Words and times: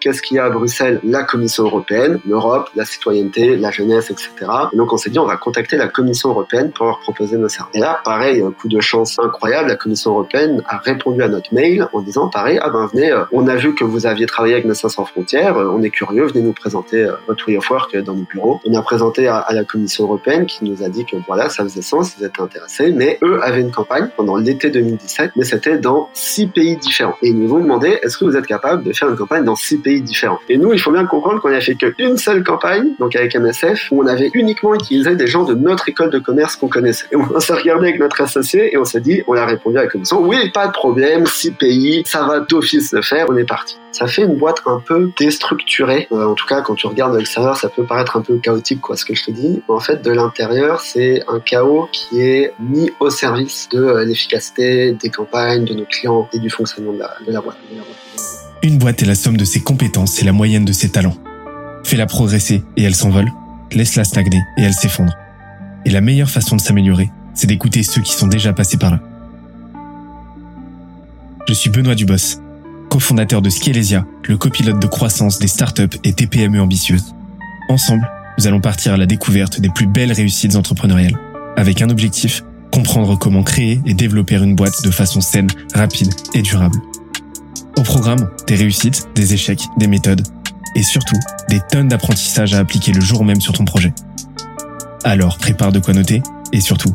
qu'est-ce 0.00 0.22
qu'il 0.22 0.36
y 0.36 0.40
a 0.40 0.44
à 0.44 0.50
Bruxelles? 0.50 1.00
La 1.04 1.24
Commission 1.24 1.64
européenne, 1.64 2.20
l'Europe, 2.26 2.70
la 2.74 2.84
citoyenneté, 2.84 3.56
la 3.56 3.70
jeunesse, 3.70 4.10
etc. 4.10 4.30
Et 4.72 4.76
donc 4.76 4.92
on 4.92 4.96
s'est 4.96 5.10
dit, 5.10 5.18
on 5.18 5.26
va 5.26 5.36
contacter 5.36 5.76
la 5.76 5.88
Commission 5.88 6.30
européenne 6.30 6.72
pour 6.72 6.86
leur 6.86 7.00
proposer 7.00 7.36
nos 7.36 7.48
services. 7.48 7.76
Et 7.76 7.80
là, 7.80 8.00
pareil, 8.04 8.42
coup 8.58 8.68
de 8.68 8.80
chance 8.80 9.18
incroyable, 9.18 9.68
la 9.68 9.76
Commission 9.76 10.12
européenne 10.12 10.62
a 10.66 10.78
répondu 10.78 11.22
à 11.22 11.28
notre 11.28 11.52
mail 11.54 11.86
en 11.92 12.00
disant, 12.00 12.28
pareil, 12.28 12.58
ah 12.62 12.70
ben 12.70 12.88
venez, 12.92 13.10
euh, 13.10 13.24
on 13.32 13.46
a 13.48 13.56
vu 13.56 13.74
que 13.74 13.84
vous 13.84 14.06
aviez 14.06 14.26
travaillé 14.26 14.54
avec 14.54 14.66
Médecins 14.66 14.88
sans 14.88 15.04
frontières, 15.04 15.56
euh, 15.56 15.70
on 15.72 15.82
est 15.82 15.90
curieux, 15.90 16.26
venez 16.26 16.42
nous 16.42 16.52
présenter 16.52 17.04
euh, 17.04 17.12
votre 17.26 17.46
way 17.48 17.56
of 17.56 17.70
work 17.70 17.96
dans 17.96 18.14
nos 18.14 18.24
bureaux. 18.24 18.60
On 18.64 18.74
a 18.74 18.82
présenté 18.82 19.28
à, 19.28 19.38
à 19.38 19.52
la 19.52 19.64
Commission 19.64 20.04
européenne 20.04 20.46
qui 20.46 20.64
nous 20.64 20.82
a 20.82 20.88
dit 20.88 21.04
que 21.04 21.16
voilà, 21.26 21.48
ça 21.48 21.62
faisait 21.62 21.82
sens, 21.82 22.14
ils 22.18 22.24
étaient 22.24 22.40
intéressés, 22.40 22.92
mais 22.92 23.18
eux 23.22 23.40
avaient 23.42 23.60
une 23.60 23.70
campagne 23.70 24.08
pendant 24.16 24.36
l'été 24.36 24.70
2017, 24.70 25.32
mais 25.36 25.44
c'était 25.44 25.78
dans 25.78 26.10
six 26.12 26.46
pays 26.46 26.76
différents. 26.76 27.16
Et 27.22 27.28
ils 27.28 27.38
nous 27.38 27.52
ont 27.54 27.60
demandé, 27.60 27.98
est-ce 28.02 28.16
que 28.16 28.24
vous 28.24 28.36
êtes 28.36 28.46
capable 28.46 28.82
de 28.82 28.92
faire 28.92 29.08
une 29.08 29.16
campagne 29.16 29.44
dans 29.44 29.56
six 29.56 29.78
pays 29.78 29.89
différents 29.98 30.38
Et 30.48 30.56
nous, 30.56 30.72
il 30.72 30.78
faut 30.78 30.92
bien 30.92 31.06
comprendre 31.06 31.40
qu'on 31.40 31.52
a 31.52 31.60
fait 31.60 31.74
qu'une 31.74 32.16
seule 32.16 32.44
campagne, 32.44 32.90
donc 32.98 33.16
avec 33.16 33.34
MSF, 33.34 33.88
où 33.90 34.02
on 34.02 34.06
avait 34.06 34.30
uniquement 34.34 34.74
utilisé 34.74 35.16
des 35.16 35.26
gens 35.26 35.44
de 35.44 35.54
notre 35.54 35.88
école 35.88 36.10
de 36.10 36.18
commerce 36.18 36.54
qu'on 36.56 36.68
connaissait. 36.68 37.06
Et 37.10 37.16
on 37.16 37.40
s'est 37.40 37.54
regardé 37.54 37.88
avec 37.88 38.00
notre 38.00 38.20
associé 38.20 38.72
et 38.72 38.78
on 38.78 38.84
s'est 38.84 39.00
dit, 39.00 39.22
on 39.26 39.34
a 39.34 39.44
répondu 39.44 39.78
à 39.78 39.82
la 39.82 39.88
commission, 39.88 40.20
oui, 40.22 40.50
pas 40.52 40.68
de 40.68 40.72
problème, 40.72 41.26
six 41.26 41.50
pays, 41.50 42.02
ça 42.06 42.24
va 42.24 42.40
d'office 42.40 42.92
le 42.92 43.02
faire, 43.02 43.26
on 43.28 43.36
est 43.36 43.44
parti. 43.44 43.78
Ça 43.92 44.06
fait 44.06 44.22
une 44.22 44.36
boîte 44.36 44.62
un 44.66 44.80
peu 44.80 45.10
déstructurée. 45.18 46.06
Euh, 46.12 46.26
en 46.26 46.34
tout 46.34 46.46
cas, 46.46 46.62
quand 46.62 46.74
tu 46.74 46.86
regardes 46.86 47.12
de 47.12 47.18
l'extérieur, 47.18 47.56
ça 47.56 47.68
peut 47.68 47.84
paraître 47.84 48.16
un 48.16 48.22
peu 48.22 48.38
chaotique, 48.38 48.80
quoi, 48.80 48.96
ce 48.96 49.04
que 49.04 49.14
je 49.14 49.24
te 49.24 49.30
dis. 49.30 49.62
En 49.68 49.80
fait, 49.80 50.02
de 50.02 50.12
l'intérieur, 50.12 50.80
c'est 50.80 51.22
un 51.28 51.40
chaos 51.40 51.88
qui 51.92 52.20
est 52.20 52.52
mis 52.60 52.92
au 53.00 53.10
service 53.10 53.68
de 53.70 53.82
euh, 53.82 54.04
l'efficacité 54.04 54.92
des 54.92 55.10
campagnes, 55.10 55.64
de 55.64 55.74
nos 55.74 55.84
clients 55.84 56.28
et 56.32 56.38
du 56.38 56.50
fonctionnement 56.50 56.92
de 56.92 56.98
la, 57.00 57.14
de 57.26 57.32
la 57.32 57.40
boîte. 57.40 57.58
Une 58.62 58.76
boîte 58.76 59.02
est 59.02 59.06
la 59.06 59.14
somme 59.14 59.38
de 59.38 59.44
ses 59.44 59.60
compétences 59.60 60.20
et 60.20 60.24
la 60.24 60.32
moyenne 60.32 60.66
de 60.66 60.72
ses 60.72 60.90
talents. 60.90 61.16
Fais-la 61.82 62.04
progresser 62.04 62.62
et 62.76 62.82
elle 62.82 62.94
s'envole. 62.94 63.30
Laisse-la 63.72 64.04
stagner 64.04 64.42
et 64.58 64.62
elle 64.62 64.74
s'effondre. 64.74 65.14
Et 65.86 65.90
la 65.90 66.02
meilleure 66.02 66.28
façon 66.28 66.56
de 66.56 66.60
s'améliorer, 66.60 67.10
c'est 67.32 67.46
d'écouter 67.46 67.82
ceux 67.82 68.02
qui 68.02 68.12
sont 68.12 68.26
déjà 68.26 68.52
passés 68.52 68.76
par 68.76 68.90
là. 68.90 69.00
Je 71.48 71.54
suis 71.54 71.70
Benoît 71.70 71.94
Dubos, 71.94 72.38
cofondateur 72.90 73.40
de 73.40 73.48
Scalesia, 73.48 74.04
le 74.28 74.36
copilote 74.36 74.80
de 74.80 74.86
croissance 74.86 75.38
des 75.38 75.48
startups 75.48 75.98
et 76.04 76.12
TPME 76.12 76.60
ambitieuses. 76.60 77.14
Ensemble, 77.70 78.06
nous 78.38 78.46
allons 78.46 78.60
partir 78.60 78.92
à 78.92 78.96
la 78.98 79.06
découverte 79.06 79.58
des 79.60 79.70
plus 79.70 79.86
belles 79.86 80.12
réussites 80.12 80.54
entrepreneuriales, 80.54 81.18
avec 81.56 81.80
un 81.80 81.88
objectif, 81.88 82.44
comprendre 82.70 83.18
comment 83.18 83.42
créer 83.42 83.80
et 83.86 83.94
développer 83.94 84.36
une 84.36 84.54
boîte 84.54 84.84
de 84.84 84.90
façon 84.90 85.22
saine, 85.22 85.48
rapide 85.74 86.12
et 86.34 86.42
durable. 86.42 86.76
Au 87.76 87.82
programme, 87.82 88.30
des 88.46 88.56
réussites, 88.56 89.08
des 89.14 89.34
échecs, 89.34 89.62
des 89.78 89.86
méthodes, 89.86 90.22
et 90.76 90.82
surtout, 90.82 91.16
des 91.48 91.60
tonnes 91.70 91.88
d'apprentissages 91.88 92.54
à 92.54 92.58
appliquer 92.58 92.92
le 92.92 93.00
jour 93.00 93.24
même 93.24 93.40
sur 93.40 93.52
ton 93.52 93.64
projet. 93.64 93.92
Alors, 95.04 95.38
prépare 95.38 95.72
de 95.72 95.78
quoi 95.78 95.94
noter, 95.94 96.22
et 96.52 96.60
surtout, 96.60 96.94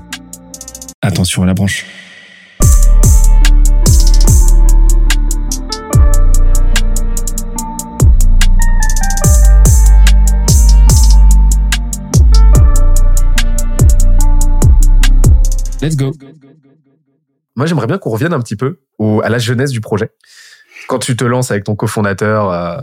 attention 1.02 1.44
à 1.44 1.46
la 1.46 1.54
branche. 1.54 1.86
Let's 15.82 15.96
go. 15.98 16.12
Moi, 17.56 17.66
j'aimerais 17.66 17.88
bien 17.88 17.98
qu'on 17.98 18.10
revienne 18.10 18.34
un 18.34 18.40
petit 18.40 18.56
peu 18.56 18.80
à 19.24 19.30
la 19.30 19.40
jeunesse 19.40 19.72
du 19.72 19.82
projet. 19.82 20.10
Quand 20.88 21.00
tu 21.00 21.16
te 21.16 21.24
lances 21.24 21.52
avec 21.52 21.64
ton 21.64 21.76
cofondateur 21.76 22.52
euh, 22.52 22.78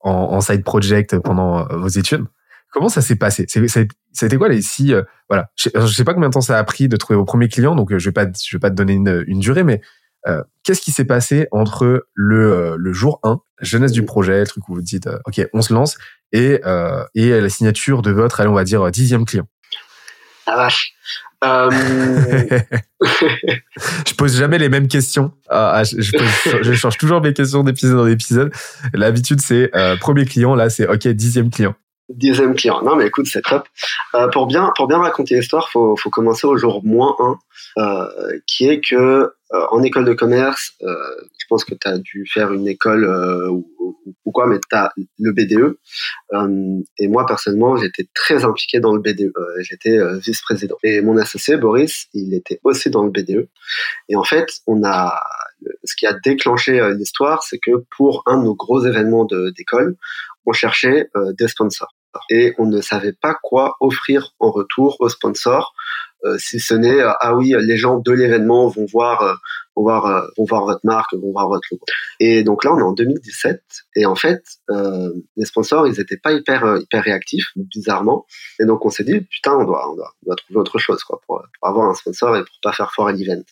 en, 0.00 0.10
en, 0.10 0.40
side 0.40 0.64
project 0.64 1.18
pendant 1.18 1.60
euh, 1.60 1.76
vos 1.76 1.88
études, 1.88 2.24
comment 2.70 2.88
ça 2.88 3.00
s'est 3.00 3.16
passé? 3.16 3.46
C'était 3.48 4.36
quoi 4.36 4.48
les 4.48 4.62
six 4.62 4.92
euh, 4.92 5.02
Voilà, 5.28 5.50
je, 5.56 5.70
je 5.74 5.86
sais 5.86 6.04
pas 6.04 6.14
combien 6.14 6.28
de 6.28 6.34
temps 6.34 6.40
ça 6.40 6.58
a 6.58 6.64
pris 6.64 6.88
de 6.88 6.96
trouver 6.96 7.16
vos 7.16 7.24
premiers 7.24 7.48
clients, 7.48 7.74
donc 7.74 7.92
euh, 7.92 7.98
je 7.98 8.08
vais 8.08 8.12
pas, 8.12 8.26
je 8.26 8.56
vais 8.56 8.60
pas 8.60 8.70
te 8.70 8.74
donner 8.74 8.92
une, 8.92 9.24
une 9.26 9.40
durée, 9.40 9.64
mais 9.64 9.80
euh, 10.26 10.42
qu'est-ce 10.62 10.80
qui 10.80 10.92
s'est 10.92 11.04
passé 11.04 11.48
entre 11.52 12.06
le, 12.14 12.76
le 12.76 12.92
jour 12.92 13.20
1, 13.22 13.40
jeunesse 13.60 13.92
du 13.92 14.04
projet, 14.04 14.40
le 14.40 14.46
truc 14.46 14.68
où 14.68 14.74
vous 14.74 14.82
dites, 14.82 15.08
ok, 15.24 15.46
on 15.54 15.62
se 15.62 15.72
lance, 15.72 15.96
et, 16.32 16.60
et 17.14 17.40
la 17.40 17.48
signature 17.48 18.02
de 18.02 18.10
votre, 18.10 18.40
allez, 18.40 18.50
on 18.50 18.54
va 18.54 18.64
dire, 18.64 18.90
dixième 18.90 19.24
client? 19.24 19.46
La 20.46 20.56
vache. 20.56 20.94
Euh... 21.44 21.70
je 23.00 24.14
pose 24.16 24.36
jamais 24.36 24.58
les 24.58 24.68
mêmes 24.68 24.88
questions. 24.88 25.32
Ah, 25.48 25.82
je, 25.84 26.00
je, 26.00 26.62
je, 26.62 26.72
change 26.72 26.96
toujours 26.98 27.20
mes 27.20 27.32
questions 27.32 27.62
d'épisode 27.62 28.00
en 28.00 28.06
épisode. 28.06 28.52
L'habitude, 28.94 29.40
c'est 29.40 29.74
euh, 29.76 29.96
premier 29.96 30.24
client. 30.24 30.54
Là, 30.54 30.70
c'est 30.70 30.88
OK, 30.88 31.06
dixième 31.08 31.50
client. 31.50 31.74
Dixième 32.08 32.54
client. 32.54 32.82
Non, 32.82 32.96
mais 32.96 33.06
écoute, 33.06 33.26
c'est 33.26 33.42
top. 33.42 33.66
Euh, 34.14 34.28
pour 34.28 34.46
bien 34.46 34.72
pour 34.76 34.86
bien 34.86 34.98
raconter 34.98 35.36
l'histoire, 35.36 35.68
faut 35.70 35.96
faut 35.96 36.10
commencer 36.10 36.46
au 36.46 36.56
jour 36.56 36.84
moins 36.84 37.16
1, 37.18 37.82
euh, 37.82 38.38
qui 38.46 38.68
est 38.68 38.80
que 38.80 39.32
en 39.50 39.82
école 39.82 40.04
de 40.04 40.12
commerce, 40.12 40.72
euh, 40.82 40.94
je 41.38 41.46
pense 41.48 41.64
que 41.64 41.74
tu 41.74 41.88
as 41.88 41.98
dû 41.98 42.26
faire 42.32 42.52
une 42.52 42.66
école 42.66 43.04
euh, 43.04 43.48
ou, 43.50 44.32
quoi, 44.32 44.46
mais 44.46 44.58
tu 44.58 44.76
as 44.76 44.92
le 45.18 45.32
BDE. 45.32 45.78
et 46.98 47.08
moi, 47.08 47.24
personnellement, 47.26 47.76
j'étais 47.76 48.06
très 48.14 48.44
impliqué 48.44 48.80
dans 48.80 48.92
le 48.92 49.00
BDE. 49.00 49.32
j'étais 49.60 49.98
vice-président. 50.18 50.76
Et 50.82 51.00
mon 51.00 51.16
associé, 51.16 51.56
Boris, 51.56 52.08
il 52.12 52.34
était 52.34 52.60
aussi 52.64 52.90
dans 52.90 53.04
le 53.04 53.10
BDE. 53.10 53.48
Et 54.08 54.16
en 54.16 54.24
fait, 54.24 54.60
on 54.66 54.84
a 54.84 55.22
ce 55.84 55.94
qui 55.96 56.06
a 56.06 56.12
déclenché 56.12 56.86
l'histoire, 56.96 57.44
c'est 57.44 57.58
que 57.58 57.84
pour 57.96 58.24
un 58.26 58.38
de 58.38 58.44
nos 58.44 58.54
gros 58.54 58.84
événements 58.84 59.26
d'école, 59.56 59.96
on 60.44 60.52
cherchait 60.52 61.08
des 61.38 61.48
sponsors. 61.48 61.94
Et 62.28 62.54
on 62.58 62.66
ne 62.66 62.80
savait 62.80 63.12
pas 63.12 63.38
quoi 63.42 63.76
offrir 63.80 64.34
en 64.38 64.50
retour 64.50 64.96
aux 65.00 65.08
sponsors 65.08 65.74
euh, 66.15 66.15
si 66.38 66.60
ce 66.60 66.74
n'est 66.74 67.00
euh, 67.00 67.12
ah 67.20 67.34
oui 67.34 67.54
les 67.58 67.76
gens 67.76 67.98
de 67.98 68.12
l'événement 68.12 68.68
vont 68.68 68.86
voir 68.86 69.22
euh, 69.22 69.34
vont 69.76 69.82
voir 69.82 70.28
vont 70.36 70.44
voir 70.44 70.64
votre 70.64 70.80
marque 70.84 71.14
vont 71.14 71.32
voir 71.32 71.48
votre 71.48 71.66
logo. 71.70 71.84
Et 72.20 72.42
donc 72.42 72.64
là 72.64 72.72
on 72.74 72.78
est 72.78 72.82
en 72.82 72.92
2017 72.92 73.62
et 73.96 74.06
en 74.06 74.14
fait 74.14 74.42
les 75.36 75.44
sponsors 75.44 75.86
ils 75.86 76.00
étaient 76.00 76.16
pas 76.16 76.32
hyper 76.32 76.78
hyper 76.78 77.02
réactifs 77.02 77.48
bizarrement. 77.56 78.26
Et 78.60 78.64
donc 78.64 78.84
on 78.84 78.90
s'est 78.90 79.04
dit 79.04 79.20
putain 79.20 79.54
on 79.54 79.64
doit, 79.64 79.90
on 79.90 79.96
doit 79.96 80.12
on 80.22 80.26
doit 80.26 80.36
trouver 80.36 80.60
autre 80.60 80.78
chose 80.78 81.02
quoi 81.04 81.20
pour, 81.26 81.42
avoir 81.62 81.90
un 81.90 81.94
sponsor 81.94 82.36
et 82.36 82.40
pour 82.40 82.56
pas 82.62 82.72
faire 82.72 82.92
fort 82.92 83.08
à 83.08 83.12
l'event. 83.12 83.42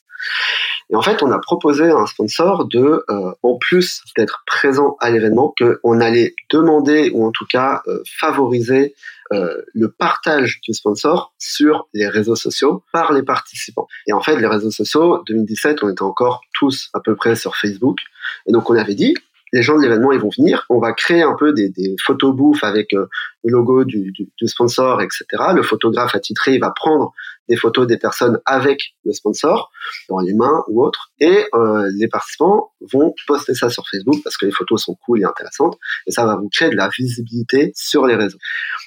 Et 0.91 0.97
en 0.97 1.03
fait, 1.03 1.23
on 1.23 1.31
a 1.31 1.39
proposé 1.39 1.85
à 1.85 1.97
un 1.97 2.07
sponsor 2.07 2.67
de, 2.67 3.05
euh, 3.09 3.33
en 3.43 3.57
plus 3.57 4.03
d'être 4.17 4.43
présent 4.47 4.97
à 5.01 5.11
l'événement, 5.11 5.55
qu'on 5.59 6.01
allait 6.01 6.35
demander 6.51 7.11
ou 7.15 7.27
en 7.27 7.31
tout 7.31 7.47
cas 7.47 7.83
euh, 7.87 8.03
favoriser 8.21 8.95
euh, 9.24 9.24
le 9.31 9.89
partage 9.89 10.61
du 10.63 10.75
sponsor 10.75 11.35
sur 11.39 11.89
les 11.95 12.09
réseaux 12.09 12.37
sociaux 12.37 12.83
par 12.93 13.13
les 13.13 13.23
participants. 13.23 13.87
Et 14.07 14.13
en 14.13 14.21
fait, 14.21 14.37
les 14.37 14.47
réseaux 14.47 14.71
sociaux, 14.71 15.23
2017, 15.27 15.83
on 15.83 15.91
était 15.91 16.03
encore 16.03 16.43
tous 16.59 16.91
à 16.95 17.01
peu 17.01 17.17
près 17.17 17.35
sur 17.35 17.57
Facebook. 17.57 17.99
Et 18.47 18.53
donc, 18.53 18.71
on 18.71 18.77
avait 18.77 18.95
dit, 18.95 19.15
les 19.55 19.63
gens 19.63 19.77
de 19.77 19.83
l'événement, 19.83 20.13
ils 20.13 20.21
vont 20.21 20.31
venir. 20.37 20.67
On 20.69 20.81
va 20.81 20.93
créer 20.93 21.23
un 21.23 21.35
peu 21.35 21.53
des, 21.53 21.69
des 21.69 21.95
photos 22.05 22.35
bouffes 22.35 22.65
avec 22.65 22.93
euh, 22.93 23.07
le 23.45 23.53
logo 23.53 23.85
du, 23.85 24.11
du, 24.13 24.29
du, 24.37 24.49
sponsor, 24.49 25.03
etc. 25.03 25.25
Le 25.55 25.63
photographe 25.63 26.15
attitré, 26.15 26.55
il 26.55 26.61
va 26.61 26.73
prendre 26.75 27.13
des 27.49 27.57
photos 27.57 27.87
des 27.87 27.99
personnes 27.99 28.39
avec 28.47 28.95
le 29.05 29.13
sponsor, 29.13 29.71
dans 30.09 30.19
les 30.21 30.33
mains 30.33 30.65
ou 30.69 30.83
autre, 30.83 31.11
et 31.21 31.45
euh, 31.55 31.91
les 31.95 32.09
participants 32.09 32.73
vont 32.93 33.15
poster 33.27 33.55
ça 33.55 33.69
sur 33.69 33.85
Facebook 33.91 34.21
parce 34.25 34.37
que 34.37 34.47
les 34.47 34.53
photos 34.53 34.83
sont 34.83 34.97
cool 35.05 35.21
et 35.21 35.25
intéressantes, 35.25 35.77
et 36.07 36.11
ça 36.11 36.25
va 36.25 36.37
vous 36.37 36.49
créer 36.49 36.71
de 36.71 36.77
la 36.77 36.89
visibilité 36.89 37.73
sur 37.75 38.07
les 38.07 38.15
réseaux. 38.15 38.39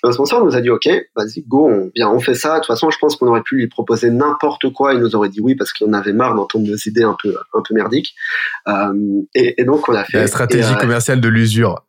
Le 0.04 0.12
sponsor 0.12 0.44
nous 0.44 0.56
a 0.56 0.62
dit 0.62 0.70
ok, 0.70 0.90
vas-y, 1.16 1.44
go, 1.48 1.70
on, 1.70 1.92
bien, 1.94 2.10
on 2.10 2.20
fait 2.20 2.34
ça. 2.34 2.56
De 2.56 2.60
toute 2.62 2.68
façon, 2.68 2.90
je 2.90 2.98
pense 2.98 3.16
qu'on 3.16 3.28
aurait 3.28 3.44
pu 3.44 3.58
lui 3.58 3.68
proposer 3.68 4.10
n'importe 4.10 4.72
quoi, 4.74 4.94
il 4.94 5.00
nous 5.00 5.16
aurait 5.16 5.30
dit 5.30 5.40
oui 5.40 5.56
parce 5.56 5.72
qu'on 5.72 5.94
avait 5.94 6.14
marre 6.14 6.34
d'entendre 6.34 6.68
nos 6.68 6.78
idées 6.78 7.04
un 7.04 7.16
peu 7.22 7.36
un 7.54 7.62
peu 7.62 7.76
merdiques, 7.76 8.16
euh, 8.68 9.22
et, 9.36 9.62
et, 9.62 9.66
donc 9.66 9.88
on 9.88 9.94
a 9.94 10.04
fait 10.04 10.18
la 10.18 10.28
stratégie 10.28 10.72
et, 10.72 10.76
euh, 10.76 10.80
commerciale 10.80 11.22
de 11.22 11.28
l'usure. 11.28 11.84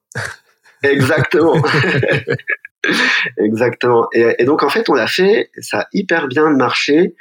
Exactement. 0.83 1.57
Exactement. 3.39 4.09
Et, 4.13 4.45
donc 4.45 4.63
en 4.63 4.69
fait, 4.69 4.89
on 4.89 4.95
l'a 4.95 5.07
fait, 5.07 5.51
ça 5.60 5.80
a 5.80 5.86
hyper 5.92 6.28
bien 6.28 6.51
marché 6.51 7.15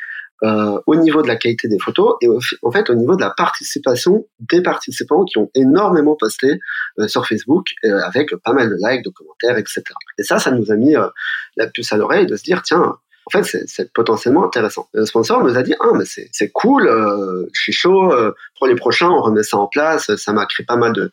euh, 0.44 0.80
au 0.86 0.96
niveau 0.96 1.24
de 1.24 1.28
la 1.28 1.36
qualité 1.36 1.68
des 1.68 1.80
photos 1.80 2.16
et 2.22 2.28
au, 2.28 2.40
en 2.62 2.72
fait 2.72 2.92
au 2.92 2.94
niveau 2.94 3.16
de 3.16 3.22
la 3.22 3.32
participation 3.32 4.28
des 4.40 4.62
participants 4.62 5.26
qui 5.26 5.40
ont 5.40 5.50
énormément 5.56 6.16
posté 6.16 6.60
euh, 7.00 7.08
sur 7.08 7.26
Facebook 7.26 7.66
euh, 7.84 8.00
avec 8.02 8.36
pas 8.44 8.54
mal 8.54 8.70
de 8.70 8.76
likes, 8.76 9.04
de 9.04 9.10
commentaires, 9.10 9.58
etc. 9.58 9.84
Et 10.20 10.24
ça, 10.24 10.38
ça 10.38 10.52
nous 10.52 10.72
a 10.72 10.76
mis 10.76 10.96
euh, 10.96 11.08
la 11.56 11.66
puce 11.66 11.92
à 11.92 11.98
l'oreille 11.98 12.28
de 12.28 12.36
se 12.36 12.44
dire 12.44 12.62
tiens. 12.62 12.98
En 13.26 13.30
fait, 13.30 13.44
c'est 13.68 13.92
potentiellement 13.92 14.46
intéressant. 14.46 14.88
Le 14.94 15.06
sponsor 15.06 15.44
nous 15.44 15.58
a 15.58 15.64
dit 15.64 15.74
ah 15.82 15.92
mais 15.96 16.06
c'est 16.06 16.50
cool, 16.52 16.88
euh, 16.88 17.46
je 17.52 17.62
suis 17.62 17.74
chaud. 17.74 18.14
pour 18.58 18.68
les 18.68 18.76
prochains, 18.76 19.10
on 19.10 19.22
remet 19.22 19.44
ça 19.44 19.58
en 19.58 19.68
place. 19.68 20.16
Ça 20.16 20.32
m'a 20.32 20.46
créé 20.46 20.66
pas 20.66 20.78
mal 20.78 20.94
de, 20.94 21.12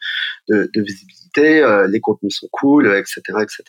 de, 0.48 0.70
de 0.72 0.82
visibilité. 0.82 1.84
les 1.88 2.00
contenus 2.00 2.36
sont 2.38 2.48
cool, 2.52 2.86
etc., 2.86 3.20
etc. 3.40 3.62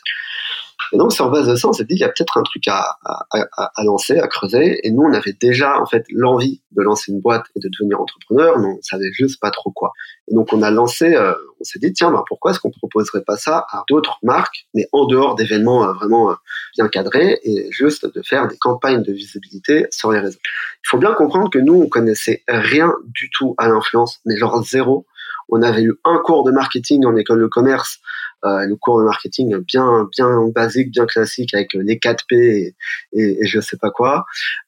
Et 0.93 0.97
donc, 0.97 1.13
sur 1.13 1.29
base 1.29 1.47
de 1.47 1.55
ça, 1.55 1.67
on 1.67 1.73
s'est 1.73 1.83
dit 1.83 1.95
qu'il 1.95 2.01
y 2.01 2.05
a 2.05 2.09
peut-être 2.09 2.37
un 2.37 2.43
truc 2.43 2.67
à, 2.67 2.97
à, 3.03 3.49
à, 3.57 3.83
lancer, 3.83 4.19
à 4.19 4.27
creuser. 4.27 4.85
Et 4.85 4.91
nous, 4.91 5.03
on 5.03 5.13
avait 5.13 5.33
déjà, 5.33 5.79
en 5.79 5.85
fait, 5.85 6.05
l'envie 6.09 6.61
de 6.71 6.81
lancer 6.81 7.11
une 7.11 7.21
boîte 7.21 7.45
et 7.55 7.59
de 7.59 7.69
devenir 7.69 7.99
entrepreneur, 7.99 8.59
mais 8.59 8.67
on 8.67 8.81
savait 8.81 9.11
juste 9.11 9.39
pas 9.39 9.51
trop 9.51 9.71
quoi. 9.71 9.91
Et 10.27 10.35
donc, 10.35 10.53
on 10.53 10.61
a 10.61 10.71
lancé, 10.71 11.15
euh, 11.15 11.33
on 11.59 11.63
s'est 11.63 11.79
dit, 11.79 11.91
tiens, 11.93 12.11
bah, 12.11 12.23
pourquoi 12.27 12.51
est-ce 12.51 12.59
qu'on 12.59 12.71
proposerait 12.71 13.23
pas 13.23 13.37
ça 13.37 13.65
à 13.71 13.83
d'autres 13.89 14.17
marques, 14.23 14.67
mais 14.73 14.87
en 14.91 15.05
dehors 15.05 15.35
d'événements 15.35 15.87
euh, 15.87 15.93
vraiment 15.93 16.31
euh, 16.31 16.35
bien 16.75 16.87
cadrés, 16.87 17.39
et 17.43 17.67
juste 17.71 18.05
de 18.13 18.21
faire 18.21 18.47
des 18.47 18.57
campagnes 18.57 19.01
de 19.01 19.11
visibilité 19.11 19.87
sur 19.91 20.11
les 20.11 20.19
réseaux. 20.19 20.39
Il 20.83 20.89
faut 20.89 20.97
bien 20.97 21.13
comprendre 21.13 21.49
que 21.49 21.59
nous, 21.59 21.73
on 21.73 21.87
connaissait 21.87 22.43
rien 22.47 22.93
du 23.05 23.29
tout 23.31 23.55
à 23.57 23.67
l'influence, 23.67 24.19
mais 24.25 24.37
genre 24.37 24.63
zéro. 24.63 25.05
On 25.49 25.61
avait 25.61 25.83
eu 25.83 25.93
un 26.03 26.17
cours 26.19 26.43
de 26.43 26.51
marketing 26.51 27.05
en 27.05 27.15
école 27.15 27.41
de 27.41 27.47
commerce 27.47 27.99
euh, 28.45 28.65
le 28.65 28.75
cours 28.75 28.99
de 28.99 29.05
marketing 29.05 29.57
bien 29.57 30.07
bien 30.11 30.47
basique, 30.53 30.91
bien 30.91 31.05
classique 31.05 31.53
avec 31.53 31.73
les 31.73 31.97
4 31.97 32.25
P 32.27 32.35
et, 32.35 32.75
et, 33.13 33.41
et 33.41 33.45
je 33.45 33.59
sais 33.59 33.77
pas 33.77 33.89
quoi. 33.89 34.25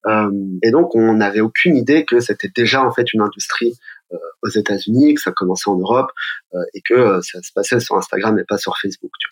Euh, 0.07 0.31
et 0.63 0.71
donc 0.71 0.95
on 0.95 1.13
n'avait 1.13 1.41
aucune 1.41 1.75
idée 1.75 2.03
que 2.03 2.19
c'était 2.19 2.51
déjà 2.55 2.83
en 2.83 2.91
fait 2.91 3.13
une 3.13 3.21
industrie 3.21 3.73
euh, 3.73 3.96
aux 4.43 4.49
États-Unis, 4.49 5.15
que 5.15 5.21
ça 5.21 5.31
commençait 5.31 5.69
en 5.69 5.77
Europe 5.77 6.11
euh, 6.53 6.59
et 6.73 6.81
que 6.81 6.93
euh, 6.93 7.21
ça 7.21 7.41
se 7.41 7.51
passait 7.53 7.79
sur 7.79 7.95
Instagram 7.95 8.37
et 8.39 8.43
pas 8.43 8.57
sur 8.57 8.77
Facebook. 8.81 9.11
Tu 9.19 9.27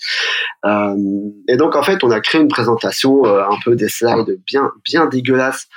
vois. 0.63 0.95
et 1.48 1.57
donc 1.57 1.75
en 1.75 1.83
fait, 1.83 2.04
on 2.04 2.12
a 2.12 2.19
créé 2.19 2.42
une 2.42 2.48
présentation 2.48 3.25
un 3.25 3.57
peu 3.63 3.75
des 3.75 3.89
slides 3.89 4.39
bien 4.45 4.72
bien 4.83 5.06
dégueulasses 5.06 5.68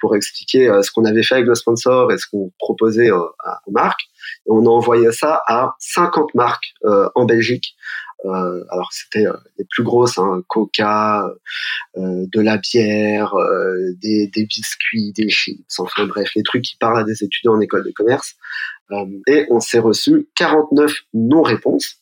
pour 0.00 0.14
expliquer 0.16 0.70
ce 0.82 0.90
qu'on 0.90 1.04
avait 1.04 1.22
fait 1.22 1.36
avec 1.36 1.46
le 1.46 1.54
sponsor 1.54 2.12
et 2.12 2.18
ce 2.18 2.26
qu'on 2.30 2.52
proposait 2.58 3.10
aux 3.10 3.32
marques. 3.70 4.02
Et 4.46 4.50
on 4.50 4.64
a 4.66 4.68
envoyé 4.68 5.12
ça 5.12 5.40
à 5.46 5.74
50 5.78 6.34
marques 6.34 6.74
en 7.14 7.24
Belgique 7.24 7.76
euh, 8.24 8.64
alors 8.70 8.92
c'était 8.92 9.26
euh, 9.26 9.36
les 9.58 9.64
plus 9.68 9.82
grosses, 9.82 10.18
hein, 10.18 10.42
Coca, 10.48 11.26
euh, 11.96 12.26
de 12.26 12.40
la 12.40 12.56
bière, 12.56 13.34
des, 14.00 14.28
des, 14.28 14.46
biscuits, 14.46 15.12
des 15.12 15.28
chips, 15.28 15.78
enfin 15.78 16.06
bref, 16.06 16.30
les 16.34 16.42
trucs 16.42 16.62
qui 16.62 16.76
parlent 16.76 16.98
à 16.98 17.04
des 17.04 17.22
étudiants 17.22 17.54
en 17.54 17.60
école 17.60 17.84
de 17.84 17.92
commerce. 17.92 18.34
et 19.26 19.46
on 19.50 19.60
s'est 19.60 19.78
reçu 19.78 20.28
49 20.36 20.92
non-réponses. 21.14 22.00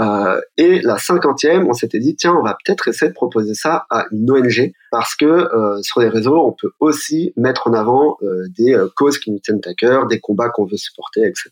Euh, 0.00 0.40
et 0.56 0.80
la 0.80 0.98
cinquantième, 0.98 1.68
on 1.68 1.72
s'était 1.72 1.98
dit 1.98 2.14
tiens, 2.14 2.34
on 2.34 2.42
va 2.42 2.56
peut-être 2.64 2.88
essayer 2.88 3.08
de 3.08 3.14
proposer 3.14 3.54
ça 3.54 3.86
à 3.90 4.04
une 4.12 4.30
ONG 4.30 4.72
parce 4.90 5.14
que 5.14 5.24
euh, 5.24 5.82
sur 5.82 6.00
les 6.00 6.08
réseaux, 6.08 6.38
on 6.46 6.52
peut 6.52 6.70
aussi 6.80 7.32
mettre 7.36 7.66
en 7.68 7.72
avant 7.72 8.16
euh, 8.22 8.46
des 8.56 8.74
euh, 8.74 8.88
causes 8.94 9.18
qui 9.18 9.30
nous 9.30 9.38
tiennent 9.38 9.60
à 9.64 9.74
cœur, 9.74 10.06
des 10.06 10.20
combats 10.20 10.48
qu'on 10.50 10.64
veut 10.64 10.76
supporter, 10.76 11.24
etc. 11.24 11.50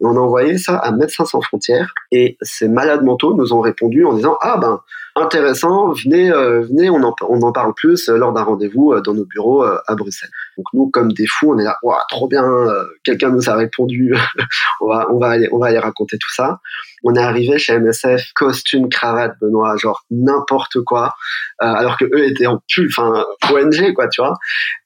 Et 0.00 0.04
on 0.04 0.16
a 0.16 0.20
envoyé 0.20 0.58
ça 0.58 0.76
à 0.76 0.92
Médecins 0.92 1.24
sans 1.24 1.40
frontières 1.40 1.94
et 2.12 2.36
ces 2.42 2.68
malades 2.68 3.02
mentaux 3.02 3.34
nous 3.34 3.52
ont 3.52 3.60
répondu 3.60 4.04
en 4.04 4.12
disant 4.12 4.36
ah 4.42 4.58
ben 4.58 4.80
intéressant, 5.16 5.92
venez, 5.92 6.30
euh, 6.30 6.60
venez, 6.60 6.90
on 6.90 7.02
en, 7.02 7.14
on 7.28 7.42
en 7.42 7.52
parle 7.52 7.74
plus 7.74 8.08
lors 8.08 8.32
d'un 8.32 8.42
rendez-vous 8.42 9.00
dans 9.00 9.14
nos 9.14 9.24
bureaux 9.24 9.62
à 9.62 9.94
Bruxelles. 9.94 10.30
Donc 10.60 10.66
nous, 10.74 10.90
comme 10.90 11.10
des 11.12 11.26
fous, 11.26 11.54
on 11.54 11.58
est 11.58 11.64
là, 11.64 11.78
wow, 11.82 11.94
trop 12.10 12.28
bien, 12.28 12.44
quelqu'un 13.02 13.30
nous 13.30 13.48
a 13.48 13.54
répondu, 13.54 14.14
on 14.82 14.88
va, 14.88 15.06
on 15.10 15.18
va 15.18 15.28
aller, 15.28 15.48
on 15.52 15.58
va 15.58 15.68
aller 15.68 15.78
raconter 15.78 16.18
tout 16.18 16.32
ça. 16.34 16.60
On 17.02 17.14
est 17.14 17.20
arrivé 17.20 17.58
chez 17.58 17.78
MSF, 17.78 18.32
costume, 18.34 18.90
cravate, 18.90 19.32
Benoît, 19.40 19.74
genre 19.78 20.04
n'importe 20.10 20.82
quoi, 20.82 21.14
alors 21.58 21.96
que 21.96 22.04
eux 22.04 22.26
étaient 22.26 22.46
en 22.46 22.60
enfin 22.86 23.24
ONG 23.50 23.94
quoi, 23.94 24.08
tu 24.08 24.20
vois. 24.20 24.34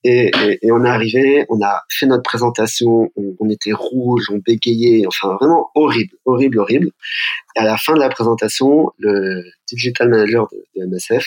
Et, 0.04 0.30
on 0.70 0.84
est 0.84 0.88
arrivé, 0.88 1.44
on 1.48 1.60
a 1.60 1.82
fait 1.90 2.06
notre 2.06 2.22
présentation, 2.22 3.10
on, 3.16 3.50
était 3.50 3.72
rouge, 3.72 4.28
on 4.30 4.38
bégayait, 4.38 5.06
enfin 5.08 5.36
vraiment 5.40 5.70
horrible, 5.74 6.14
horrible, 6.24 6.60
horrible. 6.60 6.90
Et 7.56 7.60
à 7.60 7.64
la 7.64 7.76
fin 7.76 7.94
de 7.94 8.00
la 8.00 8.08
présentation, 8.08 8.90
le 8.98 9.44
digital 9.68 10.08
manager 10.08 10.48
de, 10.50 10.84
MSF 10.86 11.26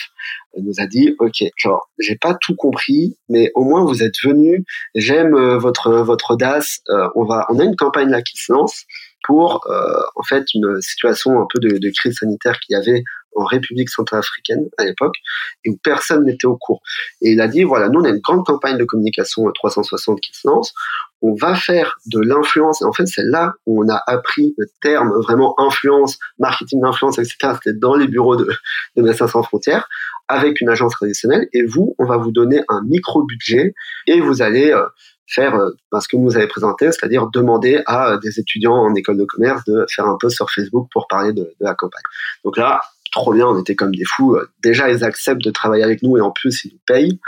nous 0.58 0.74
a 0.78 0.86
dit, 0.86 1.14
ok, 1.18 1.42
genre 1.56 1.88
j'ai 1.98 2.16
pas 2.16 2.34
tout 2.40 2.54
compris, 2.54 3.16
mais 3.28 3.50
au 3.54 3.64
moins 3.64 3.84
vous 3.84 4.02
êtes 4.02 4.20
venus, 4.22 4.62
j'aime 4.94 5.34
euh, 5.34 5.58
votre 5.58 5.90
votre 6.02 6.32
audace, 6.32 6.80
euh, 6.90 7.08
on 7.14 7.24
va, 7.24 7.46
on 7.48 7.58
a 7.58 7.64
une 7.64 7.76
campagne 7.76 8.10
là 8.10 8.22
qui 8.22 8.36
se 8.36 8.52
lance 8.52 8.84
pour 9.24 9.66
euh, 9.70 10.00
en 10.16 10.22
fait 10.22 10.44
une 10.54 10.80
situation 10.80 11.40
un 11.40 11.46
peu 11.52 11.60
de, 11.60 11.78
de 11.78 11.90
crise 11.90 12.16
sanitaire 12.18 12.60
qu'il 12.60 12.74
y 12.74 12.76
avait 12.76 13.02
en 13.36 13.44
République 13.44 13.88
centrafricaine 13.88 14.68
à 14.78 14.84
l'époque 14.84 15.16
et 15.64 15.70
où 15.70 15.78
personne 15.82 16.24
n'était 16.24 16.46
au 16.46 16.56
courant. 16.56 16.80
Et 17.22 17.32
il 17.32 17.40
a 17.40 17.48
dit 17.48 17.62
voilà, 17.62 17.88
nous 17.88 18.00
on 18.00 18.04
a 18.04 18.08
une 18.08 18.20
grande 18.20 18.44
campagne 18.44 18.78
de 18.78 18.84
communication 18.84 19.50
360 19.52 20.20
qui 20.20 20.32
se 20.32 20.46
lance. 20.46 20.74
On 21.20 21.34
va 21.34 21.56
faire 21.56 21.98
de 22.06 22.20
l'influence. 22.20 22.82
Et 22.82 22.84
en 22.84 22.92
fait, 22.92 23.06
c'est 23.06 23.24
là 23.24 23.54
où 23.66 23.82
on 23.84 23.88
a 23.88 24.00
appris 24.06 24.54
le 24.56 24.66
terme 24.80 25.12
vraiment 25.20 25.58
influence, 25.58 26.18
marketing 26.38 26.80
d'influence, 26.80 27.18
etc. 27.18 27.36
C'était 27.54 27.76
dans 27.76 27.96
les 27.96 28.06
bureaux 28.06 28.36
de, 28.36 28.48
de 28.96 29.02
Médecins 29.02 29.26
sans 29.26 29.42
frontières 29.42 29.88
avec 30.28 30.60
une 30.60 30.68
agence 30.68 30.92
traditionnelle. 30.92 31.48
Et 31.52 31.64
vous, 31.64 31.94
on 31.98 32.04
va 32.04 32.18
vous 32.18 32.30
donner 32.30 32.62
un 32.68 32.82
micro 32.82 33.24
budget 33.24 33.74
et 34.06 34.20
vous 34.20 34.42
allez 34.42 34.70
euh, 34.70 34.86
faire 35.26 35.54
euh, 35.54 35.70
ce 36.00 36.08
que 36.08 36.16
vous 36.16 36.36
avez 36.36 36.46
présenté, 36.46 36.86
c'est-à-dire 36.86 37.28
demander 37.28 37.82
à 37.86 38.12
euh, 38.12 38.18
des 38.18 38.38
étudiants 38.38 38.74
en 38.74 38.94
école 38.94 39.18
de 39.18 39.24
commerce 39.24 39.64
de 39.64 39.86
faire 39.88 40.06
un 40.06 40.16
post 40.18 40.36
sur 40.36 40.50
Facebook 40.50 40.88
pour 40.92 41.06
parler 41.08 41.32
de, 41.32 41.42
de 41.42 41.54
la 41.60 41.74
campagne. 41.74 42.02
Donc 42.44 42.56
là, 42.56 42.80
trop 43.12 43.32
bien, 43.32 43.46
on 43.46 43.60
était 43.60 43.74
comme 43.74 43.94
des 43.94 44.04
fous. 44.04 44.34
Euh, 44.34 44.48
déjà, 44.62 44.90
ils 44.90 45.04
acceptent 45.04 45.44
de 45.44 45.50
travailler 45.50 45.84
avec 45.84 46.02
nous 46.02 46.16
et 46.16 46.20
en 46.20 46.30
plus, 46.30 46.64
ils 46.64 46.72
nous 46.72 46.80
payent. 46.86 47.18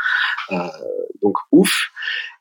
Euh, 0.52 0.56
donc, 1.22 1.36
ouf. 1.52 1.90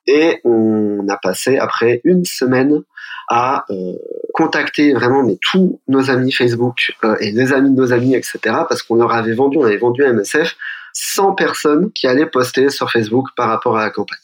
Et 0.08 0.40
on 0.44 1.08
a 1.08 1.18
passé 1.18 1.58
après 1.58 2.02
une 2.04 2.26
semaine 2.26 2.82
à 3.30 3.66
euh, 3.70 3.94
contacter 4.34 4.94
vraiment 4.94 5.24
mais 5.24 5.38
tous 5.52 5.80
nos 5.88 6.10
amis 6.10 6.32
Facebook 6.32 6.94
et 7.20 7.32
les 7.32 7.54
amis 7.54 7.70
de 7.70 7.76
nos 7.76 7.94
amis, 7.94 8.16
etc. 8.16 8.40
Parce 8.44 8.82
qu'on 8.82 8.96
leur 8.96 9.14
avait 9.14 9.34
vendu, 9.34 9.58
on 9.60 9.66
avait 9.66 9.78
vendu 9.78 10.04
à 10.04 10.12
MSF 10.12 10.56
100 10.94 11.34
personnes 11.34 11.92
qui 11.92 12.08
allaient 12.08 12.26
poster 12.26 12.70
sur 12.70 12.90
Facebook 12.90 13.28
par 13.36 13.50
rapport 13.50 13.78
à 13.78 13.84
la 13.84 13.92
campagne. 13.92 14.18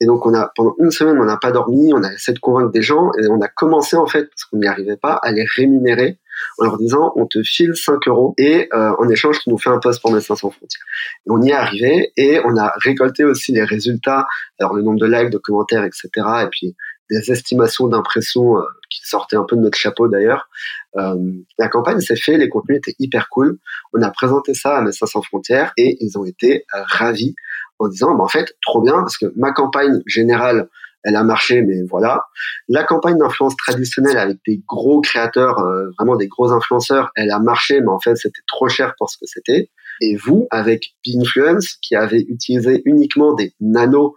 Et 0.00 0.06
donc 0.06 0.24
on 0.24 0.32
a 0.32 0.50
pendant 0.56 0.74
une 0.78 0.90
semaine 0.90 1.18
on 1.18 1.26
n'a 1.26 1.36
pas 1.36 1.52
dormi, 1.52 1.92
on 1.92 2.02
a 2.02 2.12
essayé 2.12 2.34
de 2.34 2.40
convaincre 2.40 2.72
des 2.72 2.82
gens 2.82 3.10
et 3.20 3.26
on 3.28 3.40
a 3.42 3.48
commencé 3.48 3.96
en 3.96 4.06
fait 4.06 4.24
parce 4.24 4.44
qu'on 4.44 4.56
n'y 4.56 4.66
arrivait 4.66 4.96
pas 4.96 5.20
à 5.22 5.30
les 5.32 5.44
rémunérer 5.44 6.18
en 6.58 6.64
leur 6.64 6.78
disant 6.78 7.12
on 7.16 7.26
te 7.26 7.42
file 7.42 7.74
5 7.74 8.08
euros 8.08 8.34
et 8.38 8.68
euh, 8.72 8.92
en 8.98 9.08
échange 9.08 9.40
tu 9.40 9.50
nous 9.50 9.58
fais 9.58 9.70
un 9.70 9.78
poste 9.78 10.00
pour 10.00 10.12
Médecins 10.12 10.36
sans 10.36 10.50
frontières. 10.50 10.82
Et 11.26 11.30
on 11.30 11.42
y 11.42 11.50
est 11.50 11.54
arrivé 11.54 12.12
et 12.16 12.40
on 12.44 12.56
a 12.56 12.72
récolté 12.76 13.24
aussi 13.24 13.52
les 13.52 13.64
résultats, 13.64 14.26
alors 14.58 14.74
le 14.74 14.82
nombre 14.82 14.98
de 14.98 15.06
likes, 15.06 15.30
de 15.30 15.38
commentaires, 15.38 15.84
etc. 15.84 16.08
Et 16.44 16.48
puis 16.50 16.76
des 17.10 17.32
estimations 17.32 17.88
d'impression 17.88 18.58
euh, 18.58 18.62
qui 18.88 19.00
sortaient 19.04 19.36
un 19.36 19.44
peu 19.44 19.56
de 19.56 19.62
notre 19.62 19.76
chapeau 19.76 20.08
d'ailleurs. 20.08 20.48
Euh, 20.96 21.16
la 21.58 21.68
campagne 21.68 22.00
s'est 22.00 22.16
faite, 22.16 22.38
les 22.38 22.48
contenus 22.48 22.78
étaient 22.78 22.96
hyper 22.98 23.28
cool. 23.28 23.58
On 23.92 24.02
a 24.02 24.10
présenté 24.10 24.54
ça 24.54 24.76
à 24.76 24.82
Médecins 24.82 25.06
sans 25.06 25.22
frontières 25.22 25.72
et 25.76 25.96
ils 26.00 26.18
ont 26.18 26.24
été 26.24 26.64
ravis 26.72 27.34
en 27.80 27.88
disant 27.88 28.14
bah, 28.14 28.24
en 28.24 28.28
fait 28.28 28.54
trop 28.62 28.80
bien 28.80 28.94
parce 28.94 29.18
que 29.18 29.26
ma 29.36 29.52
campagne 29.52 30.00
générale 30.06 30.68
elle 31.04 31.16
a 31.16 31.24
marché, 31.24 31.62
mais 31.62 31.82
voilà. 31.88 32.24
La 32.68 32.84
campagne 32.84 33.18
d'influence 33.18 33.56
traditionnelle 33.56 34.18
avec 34.18 34.38
des 34.46 34.62
gros 34.66 35.00
créateurs, 35.00 35.58
euh, 35.58 35.90
vraiment 35.98 36.16
des 36.16 36.28
gros 36.28 36.52
influenceurs, 36.52 37.10
elle 37.16 37.30
a 37.30 37.38
marché, 37.38 37.80
mais 37.80 37.88
en 37.88 38.00
fait, 38.00 38.16
c'était 38.16 38.42
trop 38.46 38.68
cher 38.68 38.94
pour 38.98 39.10
ce 39.10 39.16
que 39.18 39.26
c'était. 39.26 39.70
Et 40.02 40.16
vous, 40.16 40.46
avec 40.50 40.94
Binfluence, 41.06 41.76
qui 41.82 41.94
avez 41.94 42.20
utilisé 42.20 42.82
uniquement 42.84 43.34
des 43.34 43.54
nano 43.60 44.14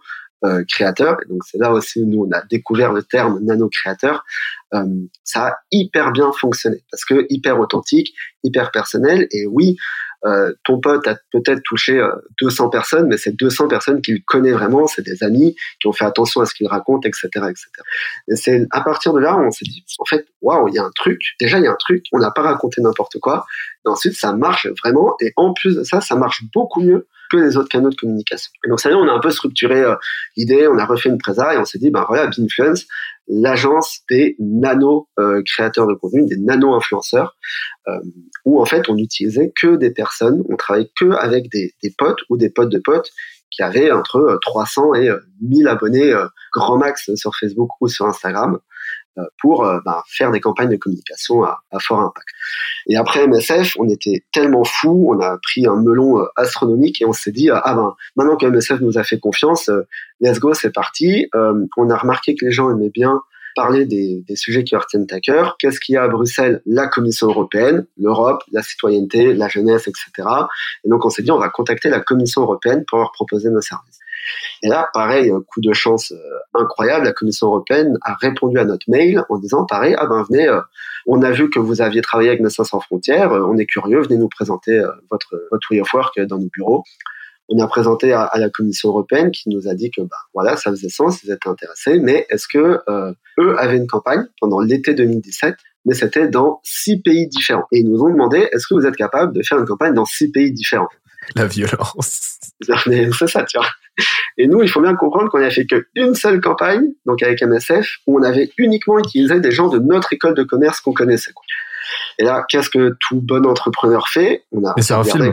créateurs, 0.68 1.16
et 1.24 1.28
donc 1.28 1.42
c'est 1.50 1.58
là 1.58 1.72
aussi 1.72 2.02
où 2.02 2.06
nous 2.06 2.26
on 2.28 2.36
a 2.36 2.42
découvert 2.42 2.92
le 2.92 3.02
terme 3.02 3.40
nano 3.42 3.68
créateur, 3.68 4.24
euh, 4.74 4.84
ça 5.22 5.48
a 5.48 5.56
hyper 5.70 6.12
bien 6.12 6.32
fonctionné 6.32 6.78
parce 6.90 7.04
que 7.04 7.26
hyper 7.30 7.60
authentique, 7.60 8.14
hyper 8.42 8.70
personnel. 8.70 9.26
Et 9.30 9.46
oui, 9.46 9.76
euh, 10.24 10.52
ton 10.64 10.80
pote 10.80 11.06
a 11.06 11.16
peut-être 11.32 11.62
touché 11.64 12.02
200 12.40 12.66
euh, 12.66 12.70
personnes, 12.70 13.08
mais 13.08 13.16
c'est 13.16 13.32
200 13.32 13.68
personnes 13.68 14.00
qu'il 14.00 14.24
connaît 14.24 14.52
vraiment, 14.52 14.86
c'est 14.86 15.02
des 15.02 15.22
amis 15.22 15.54
qui 15.80 15.86
ont 15.86 15.92
fait 15.92 16.06
attention 16.06 16.40
à 16.40 16.46
ce 16.46 16.54
qu'il 16.54 16.66
raconte, 16.66 17.06
etc., 17.06 17.28
etc. 17.34 17.66
Et 18.28 18.36
c'est 18.36 18.66
à 18.70 18.80
partir 18.80 19.12
de 19.12 19.20
là 19.20 19.36
on 19.36 19.50
s'est 19.50 19.66
dit, 19.66 19.84
en 19.98 20.04
fait, 20.04 20.26
waouh, 20.40 20.68
il 20.68 20.74
y 20.74 20.78
a 20.78 20.84
un 20.84 20.92
truc. 20.94 21.20
Déjà, 21.40 21.58
il 21.58 21.64
y 21.64 21.66
a 21.66 21.72
un 21.72 21.76
truc. 21.78 22.04
On 22.12 22.18
n'a 22.18 22.30
pas 22.30 22.42
raconté 22.42 22.80
n'importe 22.80 23.18
quoi. 23.20 23.44
Et 23.86 23.88
ensuite, 23.88 24.14
ça 24.14 24.32
marche 24.32 24.66
vraiment. 24.82 25.14
Et 25.20 25.32
en 25.36 25.52
plus 25.52 25.76
de 25.76 25.84
ça, 25.84 26.00
ça 26.00 26.16
marche 26.16 26.42
beaucoup 26.52 26.80
mieux 26.80 27.06
que 27.30 27.36
les 27.36 27.56
autres 27.56 27.68
canaux 27.68 27.90
de 27.90 27.96
communication. 27.96 28.50
Et 28.64 28.68
donc, 28.68 28.80
ça 28.80 28.90
y 28.90 28.92
est, 28.92 28.96
on 28.96 29.08
a 29.08 29.12
un 29.12 29.20
peu 29.20 29.30
structuré 29.30 29.80
euh, 29.80 29.94
l'idée, 30.36 30.66
on 30.68 30.78
a 30.78 30.84
refait 30.84 31.08
une 31.08 31.18
présa 31.18 31.54
et 31.54 31.58
on 31.58 31.64
s'est 31.64 31.78
dit, 31.78 31.90
ben 31.90 32.04
voilà, 32.08 32.26
Binfluence, 32.26 32.86
l'agence 33.28 34.00
des 34.10 34.36
nano 34.38 35.08
euh, 35.18 35.42
de 35.42 35.94
contenu, 35.94 36.26
des 36.26 36.36
nano 36.36 36.74
influenceurs, 36.74 37.36
euh, 37.88 37.98
où 38.44 38.60
en 38.60 38.64
fait 38.64 38.88
on 38.88 38.96
utilisait 38.96 39.52
que 39.60 39.76
des 39.76 39.90
personnes, 39.90 40.42
on 40.48 40.56
travaillait 40.56 40.90
que 40.98 41.10
avec 41.12 41.50
des 41.50 41.72
potes 41.96 42.20
ou 42.28 42.36
des 42.36 42.50
potes 42.50 42.70
de 42.70 42.78
potes 42.78 43.10
qui 43.50 43.62
avaient 43.62 43.92
entre 43.92 44.38
300 44.42 44.94
et 44.94 45.10
1000 45.40 45.68
abonnés 45.68 46.12
grand 46.52 46.76
max 46.76 47.14
sur 47.14 47.34
Facebook 47.36 47.70
ou 47.80 47.88
sur 47.88 48.04
Instagram. 48.06 48.58
Euh, 49.16 49.22
pour 49.40 49.64
euh, 49.64 49.78
bah, 49.84 50.02
faire 50.08 50.32
des 50.32 50.40
campagnes 50.40 50.70
de 50.70 50.76
communication 50.76 51.44
à, 51.44 51.60
à, 51.70 51.78
fort 51.78 52.00
impact. 52.00 52.26
Et 52.88 52.96
après 52.96 53.24
MSF, 53.28 53.76
on 53.78 53.88
était 53.88 54.24
tellement 54.32 54.64
fous, 54.64 55.08
on 55.14 55.20
a 55.20 55.38
pris 55.40 55.68
un 55.68 55.76
melon 55.76 56.18
euh, 56.18 56.26
astronomique 56.34 57.00
et 57.00 57.06
on 57.06 57.12
s'est 57.12 57.30
dit 57.30 57.48
ah 57.48 57.74
ben 57.76 57.94
maintenant 58.16 58.36
que 58.36 58.44
MSF 58.46 58.80
nous 58.80 58.98
a 58.98 59.04
fait 59.04 59.20
confiance, 59.20 59.70
let's 60.18 60.40
go, 60.40 60.52
c'est 60.52 60.72
parti. 60.72 61.28
on 61.32 61.90
a 61.90 61.96
remarqué 61.96 62.34
que 62.34 62.44
les 62.44 62.50
gens 62.50 62.72
aimaient 62.72 62.90
bien 62.90 63.20
parler 63.54 63.86
des, 63.86 64.24
sujets 64.34 64.64
qui 64.64 64.74
leur 64.74 64.86
tiennent 64.86 65.06
à 65.10 65.20
cœur. 65.20 65.56
Qu'est-ce 65.58 65.80
qu'il 65.80 65.94
y 65.94 65.98
a 65.98 66.02
à 66.02 66.08
Bruxelles? 66.08 66.60
La 66.66 66.86
Commission 66.88 67.28
européenne, 67.28 67.86
l'Europe, 67.98 68.42
la 68.52 68.62
citoyenneté, 68.62 69.32
la 69.34 69.48
jeunesse, 69.48 69.88
etc. 69.88 70.28
Et 70.84 70.88
donc 70.88 71.04
on 71.04 71.10
s'est 71.10 71.22
dit, 71.22 71.30
on 71.30 71.38
va 71.38 71.48
contacter 71.48 71.88
la 71.88 72.00
Commission 72.00 72.42
européenne 72.42 72.84
pour 72.86 72.98
leur 72.98 73.12
proposer 73.12 73.50
nos 73.50 73.60
services. 73.60 73.98
Et 74.62 74.68
là, 74.68 74.88
pareil, 74.92 75.30
coup 75.48 75.60
de 75.60 75.72
chance 75.72 76.12
euh, 76.12 76.60
incroyable, 76.60 77.04
la 77.04 77.12
Commission 77.12 77.48
européenne 77.48 77.98
a 78.02 78.14
répondu 78.14 78.58
à 78.58 78.64
notre 78.64 78.88
mail 78.88 79.22
en 79.28 79.38
disant, 79.38 79.64
pareil, 79.66 79.94
ah 79.98 80.06
ben 80.06 80.24
venez, 80.28 80.48
euh, 80.48 80.60
on 81.06 81.22
a 81.22 81.30
vu 81.30 81.50
que 81.50 81.58
vous 81.58 81.82
aviez 81.82 82.00
travaillé 82.00 82.30
avec 82.30 82.40
Médecins 82.40 82.64
sans 82.64 82.80
frontières, 82.80 83.32
euh, 83.32 83.46
on 83.46 83.58
est 83.58 83.66
curieux, 83.66 84.00
venez 84.00 84.16
nous 84.16 84.28
présenter 84.28 84.82
votre, 85.10 85.34
votre 85.50 85.70
way 85.70 85.80
of 85.80 85.92
work 85.92 86.18
dans 86.20 86.38
nos 86.38 86.48
bureaux. 86.48 86.84
On 87.48 87.62
a 87.62 87.66
présenté 87.66 88.12
à, 88.12 88.30
la 88.36 88.48
Commission 88.48 88.88
européenne 88.88 89.30
qui 89.30 89.50
nous 89.50 89.68
a 89.68 89.74
dit 89.74 89.90
que 89.90 90.00
bah, 90.00 90.16
voilà, 90.32 90.56
ça 90.56 90.70
faisait 90.70 90.88
sens, 90.88 91.22
ils 91.22 91.30
étaient 91.30 91.48
intéressés, 91.48 91.98
mais 91.98 92.26
est-ce 92.30 92.48
que 92.48 92.80
eux 93.38 93.58
avaient 93.58 93.76
une 93.76 93.86
campagne 93.86 94.24
pendant 94.40 94.60
l'été 94.60 94.94
2017 94.94 95.54
mais 95.86 95.94
c'était 95.94 96.28
dans 96.28 96.60
six 96.62 97.00
pays 97.00 97.28
différents? 97.28 97.66
Et 97.72 97.80
ils 97.80 97.88
nous 97.88 98.00
ont 98.02 98.08
demandé, 98.08 98.48
est-ce 98.52 98.66
que 98.66 98.74
vous 98.74 98.86
êtes 98.86 98.96
capable 98.96 99.34
de 99.34 99.42
faire 99.42 99.58
une 99.58 99.66
campagne 99.66 99.94
dans 99.94 100.04
six 100.04 100.30
pays 100.30 100.52
différents? 100.52 100.88
La 101.36 101.46
violence. 101.46 102.38
C'est 102.68 103.26
ça, 103.26 103.44
tu 103.44 103.58
vois. 103.58 103.66
Et 104.36 104.46
nous, 104.46 104.62
il 104.62 104.68
faut 104.68 104.80
bien 104.80 104.94
comprendre 104.94 105.30
qu'on 105.30 105.38
n'a 105.38 105.50
fait 105.50 105.66
qu'une 105.66 106.14
seule 106.14 106.40
campagne, 106.40 106.84
donc 107.06 107.22
avec 107.22 107.42
MSF, 107.42 107.98
où 108.06 108.18
on 108.18 108.22
avait 108.22 108.50
uniquement 108.58 108.98
utilisé 108.98 109.40
des 109.40 109.50
gens 109.50 109.68
de 109.68 109.78
notre 109.78 110.12
école 110.12 110.34
de 110.34 110.42
commerce 110.42 110.80
qu'on 110.80 110.92
connaissait. 110.92 111.32
Et 112.18 112.24
là, 112.24 112.44
qu'est-ce 112.48 112.70
que 112.70 112.96
tout 113.00 113.20
bon 113.20 113.46
entrepreneur 113.46 114.08
fait? 114.08 114.44
On 114.52 114.64
a 114.64 114.72
Mais 114.76 114.82
c'est 114.82 114.94
un 114.94 115.04
film. 115.04 115.32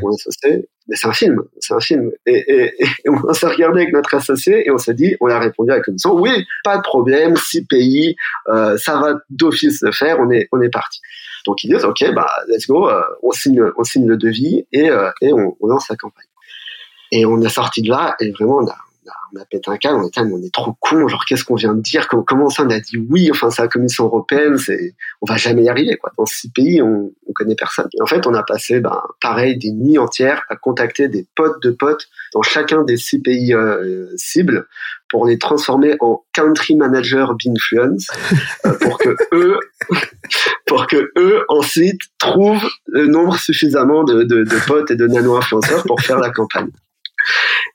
Mais 0.88 0.96
c'est 0.96 1.08
un 1.08 1.13
film, 1.13 1.41
c'est 1.60 1.74
un 1.74 1.79
film. 1.79 2.12
Et, 2.25 2.74
on 3.08 3.34
s'est 3.34 3.48
regardé 3.48 3.81
avec 3.81 3.93
notre 3.93 4.13
associé 4.15 4.67
et 4.67 4.72
on 4.72 4.77
s'est 4.77 4.93
dit, 4.93 5.15
on 5.22 5.29
a 5.29 5.39
répondu 5.39 5.72
à 5.72 5.75
la 5.75 5.81
commission, 5.81 6.13
oui, 6.13 6.46
pas 6.63 6.77
de 6.77 6.81
problème, 6.81 7.36
six 7.38 7.65
pays, 7.65 8.15
euh, 8.50 8.77
ça 8.77 9.00
va 9.00 9.13
d'office 9.29 9.81
le 9.81 9.91
faire, 9.91 10.20
on 10.20 10.29
est, 10.31 10.50
on 10.51 10.60
est 10.62 10.70
parti. 10.70 11.00
Donc 11.46 11.63
ils 11.63 11.74
disent, 11.74 11.86
ok, 11.86 12.13
bah 12.13 12.29
let's 12.48 12.67
go, 12.67 12.89
euh, 12.89 13.01
on 13.24 13.31
signe, 13.31 13.63
on 13.77 13.84
signe 13.84 14.08
le 14.08 14.17
devis 14.17 14.65
et, 14.72 14.89
euh, 14.89 15.12
et 15.22 15.34
on, 15.34 15.55
on 15.60 15.67
lance 15.67 15.88
la 15.89 15.96
campagne. 15.96 16.25
Et 17.12 17.25
on 17.25 17.41
est 17.41 17.50
sorti 17.50 17.81
de 17.81 17.89
là 17.89 18.15
et 18.20 18.31
vraiment 18.31 18.58
on 18.58 18.67
a, 18.67 18.77
on 19.34 19.39
a 19.39 19.46
pété 19.46 19.72
un 19.72 19.77
câble, 19.77 20.00
on 20.00 20.08
était, 20.08 20.22
on 20.22 20.41
est 20.41 20.53
trop 20.53 20.75
con, 20.79 21.08
genre 21.08 21.25
qu'est-ce 21.25 21.43
qu'on 21.43 21.55
vient 21.55 21.74
de 21.74 21.81
dire, 21.81 22.08
comment, 22.08 22.50
ça 22.50 22.63
on 22.63 22.70
a 22.70 22.79
dit 22.79 22.98
oui, 23.10 23.29
enfin 23.31 23.50
c'est 23.50 23.62
la 23.62 23.67
Commission 23.67 24.05
européenne, 24.05 24.58
c'est, 24.58 24.96
on 25.22 25.25
va 25.25 25.38
jamais 25.38 25.63
y 25.63 25.70
arriver 25.70 25.98
quoi. 25.98 26.12
Dans 26.17 26.25
six 26.25 26.51
pays, 26.51 26.81
on, 26.81 27.12
on 27.27 27.34
connaît 27.34 27.55
personne. 27.55 27.88
Et 27.98 28.01
en 28.01 28.05
fait, 28.05 28.27
on 28.27 28.34
a 28.34 28.43
passé, 28.43 28.79
ben, 28.79 29.01
pareil, 29.22 29.58
des 29.58 29.72
nuits 29.72 29.98
entières 29.98 30.43
à 30.50 30.55
contacter 30.55 31.08
des 31.08 31.25
potes 31.36 31.62
de 31.63 31.72
potes 31.72 32.08
dans 32.34 32.41
chacun 32.41 32.84
des 32.84 32.98
six 32.98 33.20
pays 33.20 33.53
euh, 33.53 34.08
cibles 34.17 34.67
pour 35.10 35.25
les 35.25 35.38
transformer 35.38 35.96
en 36.00 36.24
country 36.34 36.75
manager 36.75 37.36
d'influence 37.36 38.08
euh, 38.65 38.74
pour 38.79 38.98
que 38.98 39.15
eux, 39.34 39.60
pour 40.65 40.88
que 40.88 41.12
eux 41.17 41.43
ensuite 41.50 42.01
trouvent 42.17 42.70
le 42.88 43.08
nombre 43.08 43.38
suffisamment 43.38 44.03
de, 44.03 44.24
de, 44.24 44.43
de 44.43 44.65
potes 44.67 44.91
et 44.91 44.96
de 44.96 45.08
nano 45.08 45.36
influenceurs 45.36 45.84
pour 45.84 46.00
faire 46.00 46.20
la 46.20 46.29
campagne. 46.29 46.70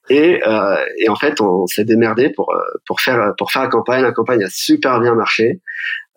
Et, 0.08 0.40
euh, 0.46 0.84
et 0.98 1.08
en 1.08 1.16
fait, 1.16 1.40
on 1.40 1.66
s'est 1.66 1.84
démerdé 1.84 2.30
pour 2.30 2.54
euh, 2.54 2.60
pour 2.86 3.00
faire 3.00 3.34
pour 3.38 3.50
faire 3.50 3.62
la 3.62 3.68
campagne. 3.68 4.02
La 4.02 4.12
campagne 4.12 4.42
a 4.44 4.50
super 4.50 5.00
bien 5.00 5.14
marché 5.14 5.60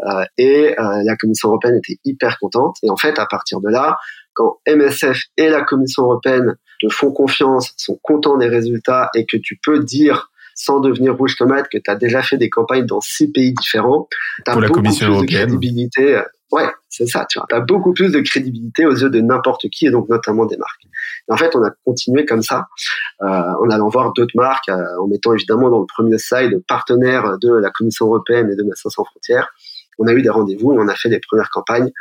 euh, 0.01 0.23
et 0.37 0.75
euh, 0.79 1.03
la 1.03 1.15
Commission 1.15 1.49
européenne 1.49 1.77
était 1.77 1.99
hyper 2.05 2.37
contente. 2.39 2.77
Et 2.83 2.89
en 2.89 2.97
fait, 2.97 3.17
à 3.19 3.25
partir 3.25 3.59
de 3.61 3.69
là, 3.69 3.97
quand 4.33 4.59
MSF 4.67 5.23
et 5.37 5.49
la 5.49 5.63
Commission 5.63 6.03
européenne 6.03 6.55
te 6.81 6.89
font 6.89 7.11
confiance, 7.11 7.73
sont 7.77 7.99
contents 8.03 8.37
des 8.37 8.47
résultats 8.47 9.09
et 9.15 9.25
que 9.25 9.37
tu 9.37 9.59
peux 9.63 9.79
dire 9.79 10.31
sans 10.55 10.81
devenir 10.81 11.15
rouge 11.15 11.37
tomate 11.37 11.69
que 11.69 11.77
tu 11.77 11.89
as 11.89 11.95
déjà 11.95 12.21
fait 12.21 12.37
des 12.37 12.49
campagnes 12.49 12.85
dans 12.85 12.99
six 12.99 13.31
pays 13.31 13.53
différents, 13.53 14.09
tu 14.45 14.51
as 14.51 14.55
beaucoup 14.55 14.81
plus 14.81 14.99
de 14.99 15.25
crédibilité. 15.25 16.21
Ouais, 16.51 16.67
c'est 16.89 17.05
ça, 17.05 17.25
tu 17.29 17.39
vois. 17.39 17.45
Tu 17.49 17.55
as 17.55 17.61
beaucoup 17.61 17.93
plus 17.93 18.11
de 18.11 18.19
crédibilité 18.19 18.85
aux 18.85 18.95
yeux 18.95 19.09
de 19.09 19.21
n'importe 19.21 19.69
qui 19.69 19.87
et 19.87 19.91
donc 19.91 20.09
notamment 20.09 20.45
des 20.45 20.57
marques. 20.57 20.81
En 21.29 21.37
fait, 21.37 21.55
on 21.55 21.63
a 21.63 21.71
continué 21.85 22.25
comme 22.25 22.41
ça, 22.41 22.67
euh, 23.21 23.25
en 23.27 23.69
allant 23.69 23.89
voir 23.89 24.13
d'autres 24.13 24.35
marques, 24.35 24.69
euh, 24.69 24.83
en 25.01 25.07
mettant 25.07 25.33
évidemment 25.33 25.69
dans 25.69 25.79
le 25.79 25.85
premier 25.85 26.17
slide 26.17 26.63
partenaire 26.67 27.37
de 27.39 27.53
la 27.53 27.69
Commission 27.69 28.07
européenne 28.07 28.49
et 28.51 28.55
de 28.55 28.63
Médecins 28.63 28.89
sans 28.89 29.03
frontières. 29.03 29.49
On 29.99 30.07
a 30.07 30.13
eu 30.13 30.21
des 30.21 30.29
rendez-vous 30.29 30.73
et 30.73 30.77
on 30.79 30.87
a 30.87 30.95
fait 30.95 31.09
des 31.09 31.19
premières 31.19 31.49
campagnes 31.49 31.91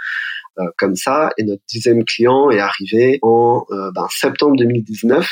euh, 0.58 0.64
comme 0.78 0.94
ça. 0.94 1.30
Et 1.36 1.44
notre 1.44 1.62
dixième 1.68 2.04
client 2.04 2.50
est 2.50 2.60
arrivé 2.60 3.18
en 3.22 3.66
ben, 3.68 4.06
septembre 4.10 4.56
2019 4.56 5.28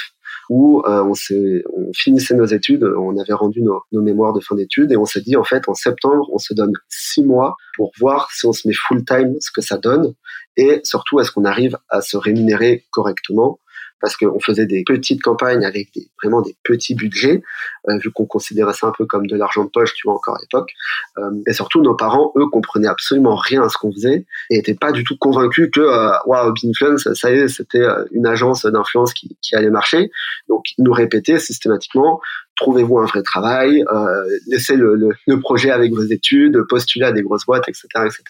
où 0.49 0.83
on, 0.87 1.13
on 1.13 1.93
finissait 1.93 2.35
nos 2.35 2.45
études, 2.45 2.85
on 2.85 3.19
avait 3.19 3.33
rendu 3.33 3.63
nos, 3.63 3.83
nos 3.93 4.03
mémoires 4.03 4.33
de 4.33 4.41
fin 4.41 4.55
d'études 4.55 4.93
et 4.93 4.97
on 4.97 5.05
s'est 5.05 5.21
dit 5.21 5.37
en 5.37 5.45
fait 5.45 5.69
en 5.69 5.75
septembre 5.75 6.29
on 6.33 6.39
se 6.39 6.55
donne 6.55 6.73
six 6.89 7.25
mois 7.25 7.57
pour 7.77 7.91
voir 7.99 8.31
si 8.31 8.47
on 8.47 8.53
se 8.53 8.69
met 8.69 8.75
full 8.75 9.05
time 9.05 9.35
ce 9.41 9.51
que 9.51 9.61
ça 9.61 9.77
donne 9.77 10.15
et 10.57 10.81
surtout 10.85 11.21
est-ce 11.21 11.31
qu'on 11.31 11.45
arrive 11.45 11.77
à 11.89 12.01
se 12.01 12.17
rémunérer 12.17 12.85
correctement 12.91 13.59
parce 14.01 14.17
qu'on 14.17 14.41
faisait 14.41 14.67
des 14.67 14.85
petites 14.85 15.23
campagnes 15.23 15.65
avec 15.65 15.93
des, 15.95 16.09
vraiment 16.23 16.43
des 16.43 16.57
petits 16.63 16.95
budgets, 16.95 17.43
euh, 17.89 17.99
vu 17.99 18.11
qu'on 18.11 18.27
considérait 18.27 18.75
ça 18.75 18.87
un 18.87 18.93
peu 18.97 19.07
comme 19.07 19.27
de 19.27 19.37
l'argent 19.37 19.65
de 19.65 19.71
poche, 19.71 19.95
tu 19.95 20.07
vois, 20.07 20.15
encore 20.15 20.37
à 20.37 20.41
l'époque. 20.41 20.71
Euh, 21.19 21.31
et 21.47 21.53
surtout, 21.53 21.81
nos 21.83 21.95
parents, 21.95 22.33
eux, 22.37 22.47
comprenaient 22.47 22.89
absolument 22.89 23.37
rien 23.37 23.63
à 23.63 23.69
ce 23.69 23.79
qu'on 23.79 23.93
faisait 23.93 24.27
et 24.51 24.59
étaient 24.59 24.75
pas 24.75 24.93
du 24.93 25.05
tout 25.05 25.17
convaincus 25.17 25.71
que, 25.73 25.81
euh, 25.81 26.13
waouh, 26.27 26.53
Binfluence, 26.53 27.13
ça 27.15 27.33
y 27.33 27.39
est, 27.39 27.49
c'était 27.49 27.81
euh, 27.81 28.05
une 28.13 28.27
agence 28.27 28.67
d'influence 28.67 29.15
qui, 29.15 29.37
qui 29.41 29.55
allait 29.55 29.71
marcher. 29.71 30.11
Donc, 30.49 30.65
ils 30.77 30.85
nous 30.85 30.93
répétaient 30.93 31.39
systématiquement, 31.39 32.21
trouvez-vous 32.57 32.99
un 32.99 33.07
vrai 33.07 33.23
travail, 33.23 33.85
euh, 33.93 34.25
laissez 34.47 34.77
le, 34.77 34.95
le, 34.95 35.11
le, 35.27 35.41
projet 35.41 35.71
avec 35.71 35.93
vos 35.93 36.03
études, 36.03 36.63
postulez 36.69 37.05
à 37.05 37.13
des 37.13 37.23
grosses 37.23 37.47
boîtes, 37.47 37.69
etc., 37.69 37.87
etc. 37.97 38.23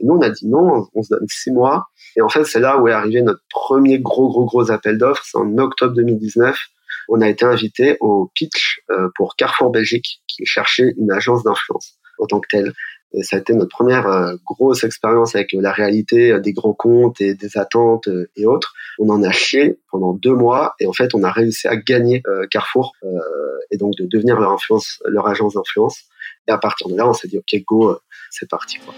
Et 0.00 0.04
nous, 0.04 0.14
on 0.14 0.20
a 0.20 0.30
dit 0.30 0.46
non, 0.46 0.88
on 0.94 1.02
se 1.02 1.14
donne 1.14 1.26
six 1.28 1.50
mois 1.50 1.88
et 2.16 2.20
en 2.20 2.28
fait, 2.28 2.44
c'est 2.44 2.60
là 2.60 2.78
où 2.78 2.88
est 2.88 2.92
arrivé 2.92 3.22
notre 3.22 3.42
premier 3.50 3.98
gros, 3.98 4.28
gros, 4.28 4.44
gros 4.44 4.70
appel 4.70 4.98
d'offres. 4.98 5.24
C'est 5.24 5.38
en 5.38 5.56
octobre 5.58 5.94
2019. 5.94 6.56
On 7.08 7.20
a 7.20 7.28
été 7.28 7.44
invité 7.44 7.96
au 8.00 8.30
pitch 8.34 8.80
euh, 8.90 9.08
pour 9.16 9.36
Carrefour 9.36 9.70
Belgique, 9.70 10.22
qui 10.28 10.44
cherchait 10.46 10.94
une 10.98 11.10
agence 11.10 11.42
d'influence 11.42 11.94
en 12.18 12.26
tant 12.26 12.40
que 12.40 12.48
telle. 12.50 12.72
Et 13.14 13.22
ça 13.22 13.36
a 13.36 13.40
été 13.40 13.52
notre 13.52 13.70
première 13.70 14.06
euh, 14.06 14.34
grosse 14.46 14.84
expérience 14.84 15.34
avec 15.34 15.52
la 15.52 15.72
réalité 15.72 16.38
des 16.40 16.52
grands 16.52 16.72
comptes 16.72 17.20
et 17.20 17.34
des 17.34 17.58
attentes 17.58 18.08
euh, 18.08 18.30
et 18.36 18.46
autres. 18.46 18.72
On 18.98 19.08
en 19.10 19.22
a 19.22 19.32
chié 19.32 19.78
pendant 19.90 20.12
deux 20.12 20.34
mois 20.34 20.74
et 20.80 20.86
en 20.86 20.92
fait, 20.92 21.14
on 21.14 21.22
a 21.22 21.30
réussi 21.30 21.66
à 21.66 21.76
gagner 21.76 22.22
Carrefour 22.50 22.92
et 23.70 23.78
donc 23.78 23.94
de 23.96 24.06
devenir 24.06 24.38
leur 24.38 24.52
influence, 24.52 25.02
leur 25.06 25.26
agence 25.26 25.54
d'influence. 25.54 26.02
Et 26.46 26.52
à 26.52 26.58
partir 26.58 26.88
de 26.88 26.96
là, 26.96 27.08
on 27.08 27.14
s'est 27.14 27.28
dit, 27.28 27.38
OK, 27.38 27.62
go, 27.66 27.98
c'est 28.30 28.48
parti. 28.48 28.78
Quoi. 28.78 28.94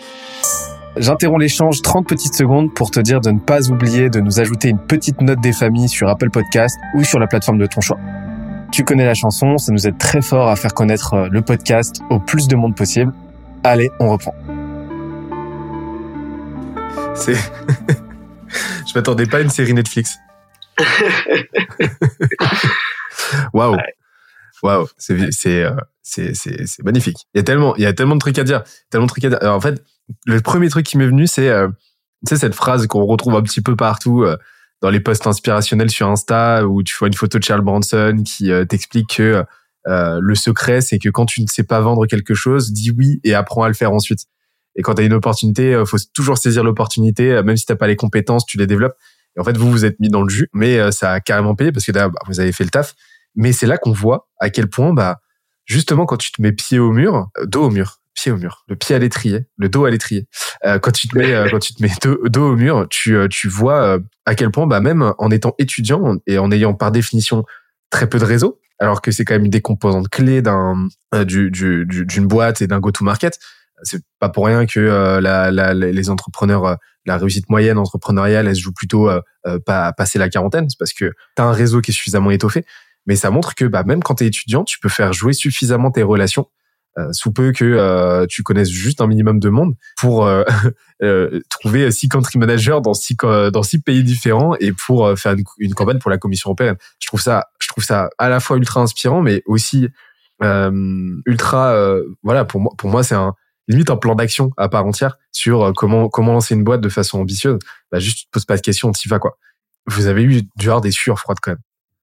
J'interromps 0.96 1.40
l'échange 1.40 1.82
30 1.82 2.06
petites 2.06 2.34
secondes 2.34 2.72
pour 2.72 2.92
te 2.92 3.00
dire 3.00 3.20
de 3.20 3.32
ne 3.32 3.40
pas 3.40 3.68
oublier 3.68 4.10
de 4.10 4.20
nous 4.20 4.38
ajouter 4.38 4.68
une 4.68 4.78
petite 4.78 5.20
note 5.20 5.40
des 5.40 5.52
familles 5.52 5.88
sur 5.88 6.08
Apple 6.08 6.30
Podcast 6.30 6.78
ou 6.94 7.02
sur 7.02 7.18
la 7.18 7.26
plateforme 7.26 7.58
de 7.58 7.66
ton 7.66 7.80
choix. 7.80 7.98
Tu 8.70 8.84
connais 8.84 9.04
la 9.04 9.14
chanson, 9.14 9.58
ça 9.58 9.72
nous 9.72 9.88
aide 9.88 9.98
très 9.98 10.22
fort 10.22 10.48
à 10.48 10.54
faire 10.54 10.72
connaître 10.72 11.14
euh, 11.14 11.28
le 11.28 11.42
podcast 11.42 12.00
au 12.10 12.20
plus 12.20 12.46
de 12.46 12.54
monde 12.54 12.76
possible. 12.76 13.12
Allez, 13.64 13.90
on 13.98 14.10
reprend. 14.10 14.34
C'est... 17.16 17.34
Je 18.86 18.94
m'attendais 18.94 19.26
pas 19.26 19.38
à 19.38 19.40
une 19.40 19.50
série 19.50 19.74
Netflix. 19.74 20.18
Waouh. 23.52 23.76
Waouh, 24.62 24.86
c'est 24.96 25.32
c'est 25.32 25.64
euh, 25.64 25.74
c'est 26.02 26.34
c'est 26.34 26.84
magnifique. 26.84 27.26
Il 27.34 27.38
y 27.38 27.40
a 27.40 27.42
tellement 27.42 27.74
il 27.76 27.82
y 27.82 27.86
a 27.86 27.92
tellement 27.92 28.14
de 28.14 28.20
trucs 28.20 28.38
à 28.38 28.44
dire, 28.44 28.62
tellement 28.90 29.06
de 29.06 29.10
trucs 29.10 29.24
à 29.24 29.30
dire. 29.30 29.38
en 29.42 29.60
fait, 29.60 29.82
le 30.26 30.40
premier 30.40 30.68
truc 30.68 30.86
qui 30.86 30.98
m'est 30.98 31.06
venu, 31.06 31.26
c'est 31.26 31.48
euh, 31.48 31.68
cette 32.24 32.54
phrase 32.54 32.86
qu'on 32.86 33.04
retrouve 33.04 33.34
un 33.34 33.42
petit 33.42 33.60
peu 33.60 33.76
partout 33.76 34.22
euh, 34.22 34.36
dans 34.80 34.90
les 34.90 35.00
posts 35.00 35.26
inspirationnels 35.26 35.90
sur 35.90 36.08
Insta 36.08 36.66
où 36.66 36.82
tu 36.82 36.96
vois 36.98 37.08
une 37.08 37.14
photo 37.14 37.38
de 37.38 37.44
Charles 37.44 37.62
Bronson 37.62 38.22
qui 38.24 38.50
euh, 38.50 38.64
t'explique 38.64 39.16
que 39.16 39.44
euh, 39.86 40.18
le 40.20 40.34
secret, 40.34 40.80
c'est 40.80 40.98
que 40.98 41.08
quand 41.10 41.26
tu 41.26 41.42
ne 41.42 41.46
sais 41.46 41.64
pas 41.64 41.80
vendre 41.80 42.06
quelque 42.06 42.34
chose, 42.34 42.72
dis 42.72 42.90
oui 42.90 43.20
et 43.24 43.34
apprends 43.34 43.64
à 43.64 43.68
le 43.68 43.74
faire 43.74 43.92
ensuite. 43.92 44.26
Et 44.76 44.82
quand 44.82 44.94
tu 44.94 45.02
as 45.02 45.04
une 45.04 45.12
opportunité, 45.12 45.80
faut 45.86 45.98
toujours 46.14 46.36
saisir 46.38 46.64
l'opportunité, 46.64 47.40
même 47.44 47.56
si 47.56 47.64
t'as 47.64 47.76
pas 47.76 47.86
les 47.86 47.94
compétences, 47.94 48.44
tu 48.44 48.58
les 48.58 48.66
développes. 48.66 48.96
Et 49.36 49.40
en 49.40 49.44
fait, 49.44 49.56
vous 49.56 49.70
vous 49.70 49.84
êtes 49.84 50.00
mis 50.00 50.08
dans 50.08 50.22
le 50.22 50.28
jus, 50.28 50.48
mais 50.52 50.90
ça 50.90 51.12
a 51.12 51.20
carrément 51.20 51.54
payé 51.54 51.70
parce 51.70 51.84
que 51.84 51.92
bah, 51.92 52.10
vous 52.26 52.40
avez 52.40 52.50
fait 52.50 52.64
le 52.64 52.70
taf. 52.70 52.94
Mais 53.36 53.52
c'est 53.52 53.66
là 53.66 53.78
qu'on 53.78 53.92
voit 53.92 54.28
à 54.40 54.50
quel 54.50 54.68
point, 54.68 54.92
bah, 54.92 55.20
justement, 55.64 56.06
quand 56.06 56.16
tu 56.16 56.32
te 56.32 56.42
mets 56.42 56.50
pied 56.50 56.80
au 56.80 56.90
mur, 56.90 57.28
dos 57.44 57.66
au 57.66 57.70
mur, 57.70 58.00
pied 58.14 58.32
au 58.32 58.36
mur, 58.36 58.64
le 58.68 58.76
pied 58.76 58.94
à 58.94 58.98
l'étrier, 58.98 59.46
le 59.56 59.68
dos 59.68 59.84
à 59.84 59.90
l'étrier. 59.90 60.26
Euh, 60.64 60.78
quand 60.78 60.92
tu 60.92 61.08
te 61.08 61.18
mets, 61.18 61.34
euh, 61.34 61.48
quand 61.50 61.58
tu 61.58 61.74
te 61.74 61.82
mets 61.82 61.90
dos, 62.02 62.52
au 62.52 62.56
mur, 62.56 62.86
tu, 62.88 63.16
euh, 63.16 63.28
tu 63.28 63.48
vois 63.48 63.82
euh, 63.82 63.98
à 64.24 64.34
quel 64.34 64.50
point, 64.50 64.66
bah, 64.66 64.80
même 64.80 65.12
en 65.18 65.30
étant 65.30 65.54
étudiant 65.58 66.16
et 66.26 66.38
en 66.38 66.50
ayant 66.50 66.74
par 66.74 66.90
définition 66.92 67.44
très 67.90 68.08
peu 68.08 68.18
de 68.18 68.24
réseau, 68.24 68.60
alors 68.78 69.02
que 69.02 69.10
c'est 69.10 69.24
quand 69.24 69.34
même 69.34 69.44
une 69.44 69.50
des 69.50 69.60
composantes 69.60 70.08
clés 70.08 70.42
d'un, 70.42 70.88
du, 71.26 71.50
du, 71.50 71.86
d'une 71.86 72.26
boîte 72.26 72.62
et 72.62 72.66
d'un 72.66 72.80
go-to-market. 72.80 73.38
C'est 73.82 74.02
pas 74.18 74.28
pour 74.28 74.46
rien 74.46 74.66
que 74.66 74.80
la, 74.80 75.50
la, 75.50 75.74
les 75.74 76.10
entrepreneurs, 76.10 76.78
la 77.06 77.18
réussite 77.18 77.50
moyenne 77.50 77.76
entrepreneuriale, 77.76 78.46
elle 78.46 78.56
se 78.56 78.62
joue 78.62 78.72
plutôt 78.72 79.10
pas 79.66 79.92
passer 79.92 80.18
la 80.18 80.28
quarantaine, 80.28 80.68
c'est 80.70 80.78
parce 80.78 80.92
que 80.92 81.12
tu 81.36 81.42
as 81.42 81.44
un 81.44 81.52
réseau 81.52 81.80
qui 81.80 81.90
est 81.90 81.94
suffisamment 81.94 82.30
étoffé. 82.30 82.64
Mais 83.06 83.16
ça 83.16 83.30
montre 83.30 83.54
que 83.54 83.64
bah, 83.64 83.84
même 83.84 84.02
quand 84.02 84.16
tu 84.16 84.24
es 84.24 84.28
étudiant, 84.28 84.64
tu 84.64 84.78
peux 84.78 84.88
faire 84.88 85.12
jouer 85.12 85.32
suffisamment 85.32 85.90
tes 85.90 86.02
relations 86.02 86.42
euh, 86.42 86.63
sous 87.12 87.32
peu 87.32 87.52
que 87.52 87.64
euh, 87.64 88.26
tu 88.28 88.42
connaisses 88.42 88.70
juste 88.70 89.00
un 89.00 89.06
minimum 89.06 89.40
de 89.40 89.48
monde 89.48 89.74
pour 89.96 90.28
trouver 91.50 91.90
six 91.90 92.08
country 92.08 92.38
managers 92.38 92.78
dans 92.82 92.94
six 92.94 93.16
dans 93.52 93.62
six 93.62 93.80
pays 93.80 94.02
différents 94.02 94.54
et 94.60 94.72
pour 94.72 95.18
faire 95.18 95.34
une, 95.58 95.74
campagne 95.74 95.98
pour 95.98 96.10
la 96.10 96.18
Commission 96.18 96.50
européenne. 96.50 96.76
Je 96.98 97.06
trouve 97.06 97.20
ça 97.20 97.46
je 97.58 97.68
trouve 97.68 97.84
ça 97.84 98.10
à 98.18 98.28
la 98.28 98.40
fois 98.40 98.56
ultra 98.56 98.80
inspirant 98.80 99.22
mais 99.22 99.42
aussi 99.46 99.88
ultra 100.40 101.96
voilà 102.22 102.44
pour 102.44 102.60
moi 102.60 102.72
pour 102.78 102.90
moi 102.90 103.02
c'est 103.02 103.14
un 103.14 103.34
limite 103.66 103.90
un 103.90 103.96
plan 103.96 104.14
d'action 104.14 104.50
à 104.56 104.68
part 104.68 104.86
entière 104.86 105.16
sur 105.32 105.72
comment 105.74 106.08
comment 106.08 106.32
lancer 106.32 106.54
une 106.54 106.64
boîte 106.64 106.80
de 106.80 106.88
façon 106.88 107.20
ambitieuse. 107.20 107.58
Bah 107.90 107.98
juste 107.98 108.18
tu 108.18 108.24
te 108.26 108.30
poses 108.30 108.44
pas 108.44 108.56
de 108.56 108.62
questions, 108.62 108.92
t'y 108.92 109.08
vas 109.08 109.18
quoi. 109.18 109.36
Vous 109.86 110.06
avez 110.06 110.22
eu 110.22 110.42
du 110.42 110.68
des 110.82 110.90
sueurs 110.90 111.18
froides 111.18 111.38
quand 111.42 111.52
même. 111.52 111.60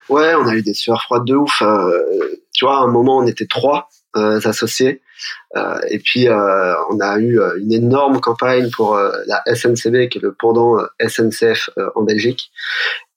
Ouais, 0.09 0.33
on 0.35 0.47
a 0.47 0.55
eu 0.55 0.61
des 0.61 0.73
sueurs 0.73 1.01
froides 1.01 1.25
de 1.25 1.35
ouf. 1.35 1.61
Euh, 1.61 2.41
tu 2.53 2.65
vois, 2.65 2.79
à 2.79 2.81
un 2.81 2.87
moment, 2.87 3.17
on 3.17 3.27
était 3.27 3.47
trois 3.47 3.77
euh, 3.79 4.00
associés. 4.13 5.01
Euh, 5.55 5.79
et 5.89 5.99
puis, 5.99 6.27
on 6.29 6.99
a 6.99 7.17
eu 7.19 7.39
une 7.59 7.71
énorme 7.71 8.19
campagne 8.19 8.69
pour 8.71 8.97
la 8.97 9.41
SNCB, 9.53 10.09
qui 10.09 10.17
est 10.17 10.21
le 10.21 10.33
pendant 10.33 10.77
SNCF 11.05 11.69
en 11.95 12.03
Belgique. 12.03 12.51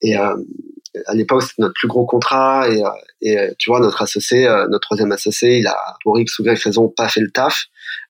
Et 0.03 0.17
à 0.17 1.15
l'époque, 1.15 1.43
c'était 1.43 1.63
notre 1.63 1.75
plus 1.75 1.89
gros 1.89 2.07
contrat. 2.07 2.69
Et, 2.69 2.83
et 3.23 3.39
tu 3.59 3.71
vois, 3.71 3.81
notre 3.81 4.03
associé, 4.03 4.47
notre 4.69 4.87
troisième 4.87 5.13
associé, 5.13 5.59
il 5.59 5.67
a, 5.67 5.77
pour 6.03 6.19
X 6.19 6.39
ou 6.39 6.45
Y 6.45 6.63
raison, 6.63 6.89
pas 6.89 7.09
fait 7.09 7.21
le 7.21 7.31
taf. 7.31 7.67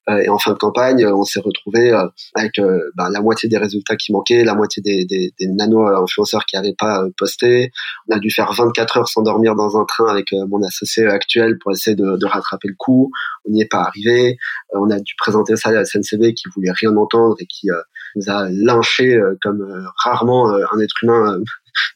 Euh, 0.09 0.17
et 0.19 0.29
en 0.29 0.37
fin 0.37 0.51
de 0.51 0.57
campagne, 0.57 1.03
euh, 1.03 1.15
on 1.15 1.23
s'est 1.23 1.39
retrouvé 1.39 1.91
euh, 1.91 2.07
avec 2.35 2.59
bah, 2.95 3.09
la 3.11 3.21
moitié 3.21 3.49
des 3.49 3.57
résultats 3.57 3.95
qui 3.95 4.11
manquaient, 4.11 4.43
la 4.43 4.55
moitié 4.55 4.81
des, 4.81 5.05
des, 5.05 5.33
des 5.39 5.47
nano-influenceurs 5.47 6.45
qui 6.45 6.55
n'avaient 6.55 6.75
pas 6.77 7.03
posté. 7.17 7.71
On 8.09 8.15
a 8.15 8.19
dû 8.19 8.29
faire 8.29 8.51
24 8.53 8.97
heures 8.97 9.07
sans 9.07 9.21
dormir 9.21 9.55
dans 9.55 9.77
un 9.77 9.85
train 9.85 10.07
avec 10.07 10.31
mon 10.31 10.61
associé 10.63 11.07
actuel 11.07 11.57
pour 11.59 11.71
essayer 11.71 11.95
de, 11.95 12.17
de 12.17 12.25
rattraper 12.25 12.67
le 12.67 12.75
coup. 12.77 13.11
On 13.47 13.51
n'y 13.51 13.61
est 13.61 13.69
pas 13.69 13.81
arrivé. 13.81 14.37
on 14.73 14.89
a 14.89 14.99
dû 14.99 15.13
présenter 15.17 15.55
ça 15.55 15.69
à 15.69 15.71
la 15.73 15.85
SNCB 15.85 16.33
qui 16.33 16.49
voulait 16.53 16.71
rien 16.71 16.95
entendre 16.95 17.35
et 17.39 17.45
qui 17.45 17.69
nous 18.15 18.29
a 18.29 18.47
lynché 18.49 19.19
comme 19.41 19.65
rarement 20.03 20.49
un 20.49 20.79
être 20.79 21.03
humain 21.03 21.39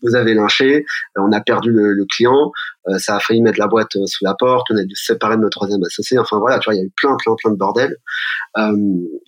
vous 0.01 0.15
avez 0.15 0.33
lynché, 0.33 0.85
euh, 1.17 1.21
on 1.21 1.31
a 1.31 1.41
perdu 1.41 1.71
le, 1.71 1.93
le 1.93 2.05
client, 2.05 2.51
euh, 2.87 2.97
ça 2.97 3.15
a 3.15 3.19
failli 3.19 3.41
mettre 3.41 3.59
la 3.59 3.67
boîte 3.67 3.95
euh, 3.95 4.05
sous 4.05 4.23
la 4.23 4.33
porte, 4.33 4.67
on 4.71 4.77
a 4.77 4.83
dû 4.83 4.95
se 4.95 5.13
séparer 5.13 5.35
de 5.35 5.41
notre 5.41 5.57
troisième 5.57 5.83
associé. 5.83 6.17
Enfin 6.17 6.39
voilà, 6.39 6.59
tu 6.59 6.69
vois, 6.69 6.75
il 6.75 6.79
y 6.79 6.81
a 6.81 6.85
eu 6.85 6.91
plein, 6.95 7.15
plein, 7.17 7.35
plein 7.35 7.51
de 7.51 7.57
bordel 7.57 7.95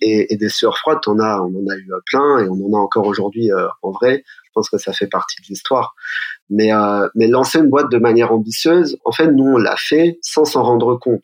et, 0.00 0.32
et, 0.32 0.36
des 0.36 0.48
sueurs 0.48 0.76
froides, 0.78 0.98
on 1.06 1.18
a, 1.18 1.40
on 1.40 1.46
en 1.46 1.70
a 1.70 1.76
eu 1.76 1.88
plein 2.06 2.38
et 2.38 2.48
on 2.48 2.66
en 2.66 2.78
a 2.78 2.80
encore 2.80 3.06
aujourd'hui 3.06 3.50
en 3.82 3.90
vrai. 3.92 4.24
Je 4.44 4.50
pense 4.54 4.68
que 4.68 4.78
ça 4.78 4.92
fait 4.92 5.06
partie 5.06 5.40
de 5.40 5.46
l'histoire. 5.48 5.94
Mais, 6.50 6.70
mais 7.14 7.28
lancer 7.28 7.60
une 7.60 7.70
boîte 7.70 7.90
de 7.90 7.98
manière 7.98 8.32
ambitieuse, 8.32 8.98
en 9.04 9.12
fait, 9.12 9.28
nous 9.28 9.44
on 9.44 9.56
l'a 9.56 9.76
fait 9.76 10.18
sans 10.20 10.44
s'en 10.44 10.62
rendre 10.62 10.98
compte. 10.98 11.22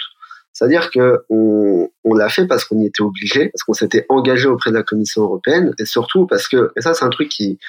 C'est-à-dire 0.58 0.90
que 0.90 1.22
on, 1.30 1.88
l'a 2.14 2.28
fait 2.28 2.46
parce 2.46 2.64
qu'on 2.64 2.80
y 2.80 2.86
était 2.86 3.02
obligé, 3.02 3.48
parce 3.50 3.62
qu'on 3.62 3.74
s'était 3.74 4.04
engagé 4.08 4.48
auprès 4.48 4.70
de 4.70 4.74
la 4.74 4.82
Commission 4.82 5.22
européenne, 5.22 5.72
et 5.78 5.84
surtout 5.84 6.26
parce 6.26 6.48
que, 6.48 6.72
et 6.76 6.80
ça 6.80 6.94
c'est 6.94 7.04
un 7.04 7.10
truc 7.10 7.28
qui, 7.28 7.60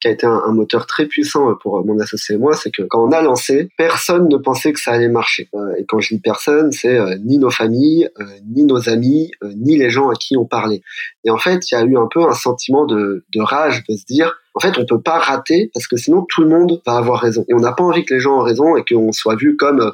qui 0.00 0.06
a 0.06 0.10
été 0.12 0.26
un, 0.26 0.52
moteur 0.52 0.86
très 0.86 1.06
puissant 1.06 1.56
pour 1.60 1.84
mon 1.84 1.98
associé 1.98 2.36
et 2.36 2.38
moi, 2.38 2.54
c'est 2.54 2.70
que 2.70 2.82
quand 2.82 3.02
on 3.02 3.10
a 3.10 3.20
lancé, 3.20 3.68
personne 3.76 4.28
ne 4.28 4.36
pensait 4.36 4.72
que 4.72 4.78
ça 4.78 4.92
allait 4.92 5.08
marcher. 5.08 5.48
Euh, 5.54 5.74
et 5.76 5.84
quand 5.86 5.98
je 5.98 6.14
dis 6.14 6.20
personne, 6.20 6.70
c'est 6.70 6.96
euh, 6.96 7.16
ni 7.24 7.38
nos 7.38 7.50
familles, 7.50 8.08
euh, 8.20 8.24
ni 8.54 8.62
nos 8.62 8.88
amis, 8.88 9.32
ni 9.56 9.76
les 9.76 9.90
gens 9.90 10.08
à 10.08 10.14
qui 10.14 10.36
on 10.36 10.44
parlait. 10.44 10.82
Et 11.24 11.30
en 11.30 11.38
fait, 11.38 11.68
il 11.70 11.74
y 11.74 11.78
a 11.78 11.82
eu 11.82 11.96
un 11.96 12.06
peu 12.08 12.22
un 12.22 12.34
sentiment 12.34 12.84
de, 12.84 13.24
de 13.34 13.40
rage 13.40 13.82
de 13.88 13.96
se 13.96 14.04
dire, 14.04 14.38
en 14.54 14.60
fait, 14.60 14.78
on 14.78 14.86
peut 14.86 15.00
pas 15.00 15.18
rater 15.18 15.70
parce 15.74 15.88
que 15.88 15.96
sinon 15.96 16.24
tout 16.28 16.42
le 16.42 16.48
monde 16.48 16.80
va 16.86 16.96
avoir 16.96 17.20
raison. 17.20 17.44
Et 17.48 17.54
on 17.54 17.60
n'a 17.60 17.72
pas 17.72 17.82
envie 17.82 18.04
que 18.04 18.14
les 18.14 18.20
gens 18.20 18.40
aient 18.40 18.50
raison 18.50 18.76
et 18.76 18.84
qu'on 18.84 19.10
soit 19.10 19.36
vu 19.36 19.56
comme 19.56 19.92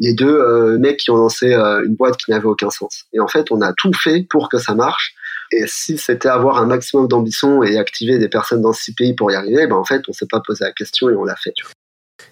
les 0.00 0.14
deux 0.14 0.34
euh, 0.34 0.78
mecs 0.78 0.96
qui 0.96 1.10
ont 1.10 1.16
lancé 1.16 1.52
euh, 1.52 1.84
une 1.84 1.94
boîte 1.94 2.16
qui 2.16 2.30
n'avait 2.30 2.46
aucun 2.46 2.70
sens. 2.70 3.04
Et 3.12 3.20
en 3.20 3.28
fait, 3.28 3.52
on 3.52 3.60
a 3.60 3.72
tout 3.74 3.92
fait 3.92 4.26
pour 4.28 4.48
que 4.48 4.58
ça 4.58 4.74
marche. 4.74 5.14
Et 5.52 5.64
si 5.66 5.98
c'était 5.98 6.28
avoir 6.28 6.56
un 6.56 6.66
maximum 6.66 7.06
d'ambition 7.06 7.62
et 7.62 7.76
activer 7.76 8.18
des 8.18 8.28
personnes 8.28 8.62
dans 8.62 8.72
six 8.72 8.94
pays 8.94 9.14
pour 9.14 9.30
y 9.30 9.34
arriver, 9.34 9.66
ben 9.66 9.76
en 9.76 9.84
fait, 9.84 10.02
on 10.08 10.12
s'est 10.12 10.26
pas 10.26 10.40
posé 10.40 10.64
la 10.64 10.72
question 10.72 11.10
et 11.10 11.14
on 11.14 11.24
l'a 11.24 11.36
fait. 11.36 11.52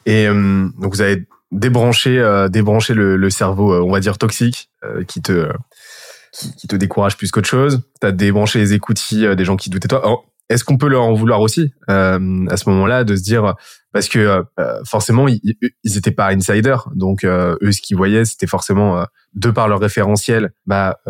Et 0.07 0.27
euh, 0.27 0.69
donc 0.79 0.95
vous 0.95 1.03
avez 1.03 1.27
débranché, 1.51 2.47
débranché 2.51 2.95
le, 2.95 3.31
cerveau, 3.31 3.75
on 3.75 3.91
va 3.91 4.01
dire 4.01 4.19
toxique, 4.19 4.71
qui 5.07 5.21
te 5.21 5.49
qui, 6.33 6.69
te 6.69 6.77
décourage 6.77 7.17
plus 7.17 7.31
qu'autre 7.31 7.49
chose. 7.49 7.83
T'as 8.01 8.13
débranché 8.13 8.59
les 8.59 8.75
écoutilles 8.75 9.35
des 9.35 9.45
gens 9.45 9.57
qui 9.57 9.71
doutaient 9.71 9.89
toi. 9.89 10.23
Est-ce 10.49 10.65
qu'on 10.65 10.79
peut 10.79 10.89
leur 10.89 11.03
en 11.03 11.15
vouloir 11.15 11.41
aussi 11.41 11.73
euh, 11.91 12.47
à 12.49 12.57
ce 12.57 12.69
moment-là 12.71 13.05
de 13.05 13.17
se 13.17 13.23
dire 13.23 13.55
parce 13.93 14.09
que 14.09 14.45
euh, 14.59 14.85
forcément 14.85 15.29
ils, 15.29 15.41
ils 15.85 15.97
étaient 15.97 16.11
pas 16.13 16.29
insiders. 16.29 16.89
Donc 16.95 17.25
euh, 17.25 17.57
eux 17.63 17.73
ce 17.73 17.83
qu'ils 17.83 17.97
voyaient 17.97 18.25
c'était 18.25 18.47
forcément 18.47 19.05
de 19.35 19.51
par 19.51 19.69
leur 19.69 19.81
référentiel 19.81 20.53
bah 20.67 21.01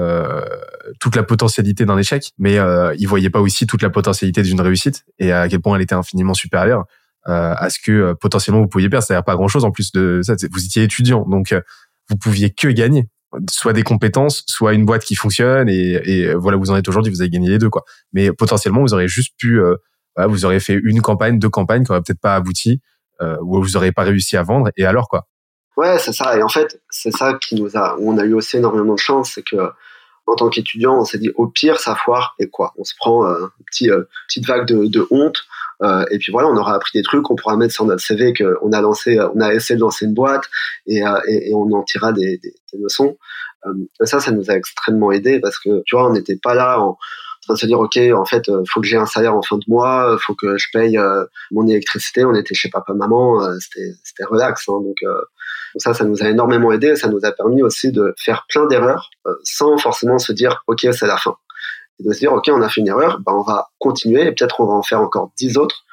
toute 1.00 1.16
la 1.16 1.22
potentialité 1.22 1.84
d'un 1.84 1.98
échec. 1.98 2.32
Mais 2.38 2.58
ils 2.98 3.06
voyaient 3.06 3.30
pas 3.30 3.40
aussi 3.40 3.66
toute 3.66 3.82
la 3.82 3.90
potentialité 3.90 4.42
d'une 4.42 4.60
réussite 4.60 5.04
et 5.18 5.32
à 5.32 5.48
quel 5.48 5.60
point 5.60 5.76
elle 5.76 5.82
était 5.82 5.94
infiniment 5.94 6.34
supérieure 6.34 6.84
à 7.24 7.68
ce 7.70 7.78
que 7.78 8.14
potentiellement 8.14 8.60
vous 8.60 8.68
pouviez 8.68 8.88
perdre. 8.88 9.06
C'est-à-dire 9.06 9.24
pas 9.24 9.36
grand 9.36 9.48
chose 9.48 9.64
en 9.64 9.70
plus 9.70 9.92
de 9.92 10.20
ça. 10.22 10.34
Vous 10.50 10.64
étiez 10.64 10.82
étudiant. 10.82 11.26
Donc 11.28 11.54
vous 12.08 12.16
pouviez 12.16 12.50
que 12.50 12.68
gagner 12.68 13.08
soit 13.50 13.72
des 13.72 13.82
compétences, 13.82 14.42
soit 14.46 14.72
une 14.72 14.84
boîte 14.84 15.04
qui 15.04 15.14
fonctionne 15.14 15.68
et, 15.68 16.34
voilà 16.34 16.56
vous 16.56 16.70
en 16.70 16.76
êtes 16.76 16.88
aujourd'hui, 16.88 17.12
vous 17.12 17.20
avez 17.20 17.30
gagné 17.30 17.48
les 17.48 17.58
deux 17.58 17.70
quoi. 17.70 17.84
Mais 18.12 18.32
potentiellement 18.32 18.80
vous 18.80 18.94
aurez 18.94 19.08
juste 19.08 19.34
pu, 19.38 19.60
euh, 19.60 19.76
voilà, 20.16 20.28
vous 20.28 20.44
aurez 20.44 20.60
fait 20.60 20.78
une 20.82 21.02
campagne, 21.02 21.38
deux 21.38 21.50
campagnes 21.50 21.84
qui 21.84 21.90
auraient 21.90 22.02
peut-être 22.02 22.20
pas 22.20 22.34
abouti 22.34 22.80
euh, 23.20 23.36
ou 23.42 23.62
vous 23.62 23.76
aurez 23.76 23.92
pas 23.92 24.02
réussi 24.02 24.36
à 24.36 24.42
vendre 24.42 24.70
et 24.76 24.84
alors 24.84 25.08
quoi? 25.08 25.26
Ouais 25.76 25.98
c'est 25.98 26.12
ça 26.12 26.36
et 26.36 26.42
en 26.42 26.48
fait 26.48 26.80
c'est 26.90 27.12
ça 27.12 27.34
qui 27.34 27.54
nous 27.54 27.76
a, 27.76 27.96
on 28.00 28.18
a 28.18 28.24
eu 28.24 28.34
aussi 28.34 28.56
énormément 28.56 28.94
de 28.94 29.00
chance, 29.00 29.32
c'est 29.34 29.42
que 29.42 29.56
en 30.28 30.36
tant 30.36 30.48
qu'étudiant 30.48 31.00
on 31.00 31.04
s'est 31.04 31.18
dit 31.18 31.30
au 31.34 31.46
pire 31.46 31.80
ça 31.80 31.94
foire 31.94 32.34
et 32.38 32.48
quoi, 32.48 32.72
on 32.76 32.84
se 32.84 32.94
prend 32.96 33.26
euh, 33.26 33.38
une 33.40 33.64
petit, 33.64 33.90
euh, 33.90 34.04
petite 34.28 34.46
vague 34.46 34.66
de, 34.66 35.06
honte 35.10 35.38
euh, 35.82 36.04
et 36.10 36.18
puis 36.18 36.32
voilà, 36.32 36.48
on 36.48 36.56
aura 36.56 36.74
appris 36.74 36.90
des 36.94 37.02
trucs, 37.02 37.30
on 37.30 37.36
pourra 37.36 37.56
mettre 37.56 37.72
sur 37.72 37.84
notre 37.84 38.02
CV 38.02 38.34
qu'on 38.34 38.72
a 38.72 38.80
lancé, 38.80 39.18
on 39.34 39.40
a 39.40 39.54
essayé 39.54 39.76
de 39.76 39.80
lancer 39.80 40.06
une 40.06 40.14
boîte 40.14 40.44
et, 40.86 41.02
on 41.54 41.72
en 41.72 41.82
tirera 41.84 42.12
des, 42.12 42.40
leçons. 42.78 43.16
Ça, 44.02 44.18
ça 44.20 44.30
nous 44.32 44.50
a 44.50 44.54
extrêmement 44.54 45.12
aidé 45.12 45.40
parce 45.40 45.58
que 45.58 45.82
tu 45.86 45.96
vois, 45.96 46.08
on 46.08 46.12
n'était 46.12 46.36
pas 46.36 46.54
là 46.54 46.80
en, 46.80 46.98
train 47.42 47.54
de 47.54 47.58
se 47.58 47.66
dire 47.66 47.78
ok 47.78 47.96
en 48.14 48.24
fait 48.24 48.50
faut 48.68 48.80
que 48.80 48.86
j'ai 48.86 48.96
un 48.96 49.06
salaire 49.06 49.34
en 49.34 49.42
fin 49.42 49.56
de 49.56 49.64
mois 49.68 50.18
faut 50.20 50.34
que 50.34 50.58
je 50.58 50.66
paye 50.72 50.98
mon 51.50 51.66
électricité 51.66 52.24
on 52.24 52.34
était 52.34 52.54
chez 52.54 52.68
papa 52.68 52.92
maman 52.92 53.40
c'était 53.58 54.24
relax 54.24 54.68
hein, 54.68 54.82
donc, 54.82 54.96
ça 55.76 55.94
ça 55.94 56.04
nous 56.04 56.22
a 56.22 56.28
énormément 56.28 56.72
aidé 56.72 56.96
ça 56.96 57.08
nous 57.08 57.24
a 57.24 57.32
permis 57.32 57.62
aussi 57.62 57.92
de 57.92 58.14
faire 58.18 58.46
plein 58.48 58.66
d'erreurs 58.66 59.10
sans 59.44 59.76
forcément 59.78 60.18
se 60.18 60.32
dire 60.32 60.62
ok 60.66 60.86
c'est 60.92 61.06
la 61.06 61.16
fin 61.16 61.36
et 61.98 62.04
de 62.04 62.12
se 62.12 62.18
dire, 62.18 62.32
OK, 62.32 62.48
on 62.48 62.62
a 62.62 62.68
fait 62.68 62.80
une 62.80 62.88
erreur, 62.88 63.20
ben, 63.20 63.32
on 63.32 63.42
va 63.42 63.68
continuer 63.78 64.22
et 64.22 64.32
peut-être 64.32 64.60
on 64.60 64.66
va 64.66 64.74
en 64.74 64.82
faire 64.82 65.00
encore 65.00 65.32
dix 65.36 65.56
autres. 65.56 65.84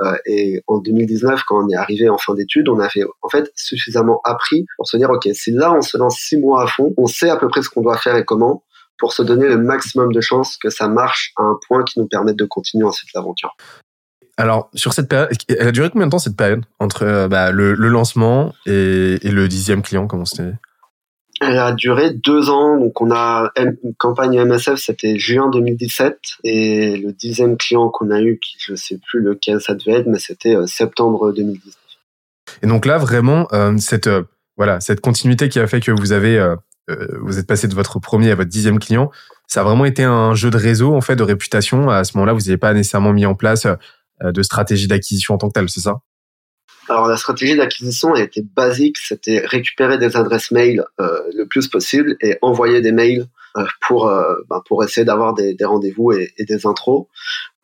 Euh, 0.00 0.16
et 0.26 0.62
en 0.68 0.78
2019, 0.78 1.42
quand 1.46 1.64
on 1.64 1.68
est 1.68 1.76
arrivé 1.76 2.08
en 2.08 2.18
fin 2.18 2.34
d'études, 2.34 2.68
on 2.68 2.78
avait 2.78 3.04
en 3.22 3.28
fait 3.28 3.50
suffisamment 3.56 4.20
appris 4.24 4.64
pour 4.76 4.88
se 4.88 4.96
dire, 4.96 5.10
OK, 5.10 5.28
si 5.32 5.50
là 5.50 5.72
on 5.72 5.82
se 5.82 5.98
lance 5.98 6.18
six 6.18 6.38
mois 6.38 6.62
à 6.62 6.66
fond, 6.68 6.94
on 6.96 7.06
sait 7.06 7.30
à 7.30 7.36
peu 7.36 7.48
près 7.48 7.62
ce 7.62 7.68
qu'on 7.68 7.80
doit 7.80 7.98
faire 7.98 8.16
et 8.16 8.24
comment 8.24 8.62
pour 8.98 9.12
se 9.12 9.22
donner 9.22 9.48
le 9.48 9.58
maximum 9.58 10.12
de 10.12 10.20
chances 10.20 10.56
que 10.56 10.70
ça 10.70 10.88
marche 10.88 11.32
à 11.36 11.42
un 11.42 11.58
point 11.66 11.84
qui 11.84 12.00
nous 12.00 12.06
permette 12.06 12.36
de 12.36 12.44
continuer 12.44 12.84
ensuite 12.84 13.12
l'aventure. 13.14 13.56
Alors, 14.38 14.70
sur 14.72 14.92
cette 14.92 15.08
période, 15.08 15.30
elle 15.48 15.66
a 15.66 15.72
duré 15.72 15.90
combien 15.90 16.06
de 16.06 16.12
temps 16.12 16.20
cette 16.20 16.36
période 16.36 16.64
entre 16.78 17.02
euh, 17.02 17.26
bah, 17.26 17.50
le, 17.50 17.74
le, 17.74 17.88
lancement 17.88 18.54
et, 18.66 19.18
et, 19.20 19.32
le 19.32 19.48
dixième 19.48 19.82
client, 19.82 20.06
comment 20.06 20.24
c'était? 20.24 20.52
Elle 21.40 21.58
a 21.58 21.72
duré 21.72 22.12
deux 22.12 22.48
ans. 22.48 22.78
Donc, 22.78 23.00
on 23.00 23.10
a 23.10 23.50
une 23.56 23.76
campagne 23.98 24.40
MSF, 24.40 24.76
c'était 24.76 25.18
juin 25.18 25.50
2017. 25.50 26.18
Et 26.44 26.96
le 26.98 27.12
dixième 27.12 27.56
client 27.56 27.88
qu'on 27.88 28.12
a 28.12 28.20
eu, 28.20 28.38
qui 28.38 28.56
je 28.60 28.76
sais 28.76 29.00
plus 29.08 29.20
lequel 29.20 29.60
ça 29.60 29.74
devait 29.74 29.98
être, 29.98 30.06
mais 30.06 30.20
c'était 30.20 30.54
euh, 30.54 30.68
septembre 30.68 31.32
2019. 31.32 31.74
Et 32.62 32.68
donc 32.68 32.86
là, 32.86 32.96
vraiment, 32.96 33.48
euh, 33.52 33.76
cette, 33.78 34.08
voilà, 34.56 34.78
cette 34.78 35.00
continuité 35.00 35.48
qui 35.48 35.58
a 35.58 35.66
fait 35.66 35.80
que 35.80 35.90
vous 35.90 36.12
avez, 36.12 36.54
vous 37.20 37.38
êtes 37.38 37.46
passé 37.46 37.68
de 37.68 37.74
votre 37.74 37.98
premier 37.98 38.30
à 38.30 38.34
votre 38.34 38.48
dixième 38.48 38.78
client, 38.78 39.10
ça 39.48 39.60
a 39.60 39.64
vraiment 39.64 39.84
été 39.84 40.04
un 40.04 40.34
jeu 40.34 40.50
de 40.50 40.56
réseau, 40.56 40.94
en 40.94 41.00
fait, 41.00 41.16
de 41.16 41.22
réputation. 41.22 41.90
À 41.90 42.04
ce 42.04 42.16
moment-là, 42.16 42.32
vous 42.32 42.40
n'avez 42.40 42.56
pas 42.56 42.72
nécessairement 42.72 43.12
mis 43.12 43.26
en 43.26 43.34
place 43.34 43.66
de 44.22 44.42
stratégie 44.42 44.88
d'acquisition 44.88 45.34
en 45.34 45.38
tant 45.38 45.48
que 45.48 45.52
telle, 45.52 45.68
c'est 45.68 45.80
ça? 45.80 46.00
Alors 46.88 47.06
la 47.06 47.16
stratégie 47.16 47.54
d'acquisition 47.54 48.14
elle 48.14 48.24
était 48.24 48.44
basique, 48.56 48.96
c'était 48.96 49.40
récupérer 49.44 49.98
des 49.98 50.16
adresses 50.16 50.50
mail 50.50 50.84
euh, 51.00 51.20
le 51.34 51.46
plus 51.46 51.68
possible 51.68 52.16
et 52.22 52.38
envoyer 52.40 52.80
des 52.80 52.92
mails 52.92 53.26
euh, 53.56 53.64
pour 53.86 54.08
euh, 54.08 54.34
ben, 54.48 54.62
pour 54.66 54.82
essayer 54.82 55.04
d'avoir 55.04 55.34
des, 55.34 55.56
rendez-vous 55.62 56.12
et, 56.12 56.32
des 56.38 56.66
intros. 56.66 57.06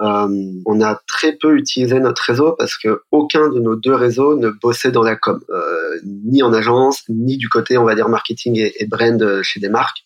Euh, 0.02 0.28
on 0.66 0.80
a 0.82 1.00
très 1.06 1.36
peu 1.36 1.56
utilisé 1.56 2.00
notre 2.00 2.22
réseau 2.22 2.54
parce 2.58 2.76
que 2.76 3.02
aucun 3.12 3.48
de 3.48 3.60
nos 3.60 3.76
deux 3.76 3.94
réseaux 3.94 4.36
ne 4.36 4.50
bossait 4.50 4.90
dans 4.90 5.02
la 5.02 5.16
com, 5.16 5.40
euh, 5.48 6.00
ni 6.04 6.42
en 6.42 6.52
agence, 6.52 7.02
ni 7.08 7.38
du 7.38 7.48
côté 7.48 7.78
on 7.78 7.84
va 7.84 7.94
dire 7.94 8.10
marketing 8.10 8.58
et, 8.58 8.86
brand 8.86 9.42
chez 9.42 9.58
des 9.58 9.70
marques. 9.70 10.04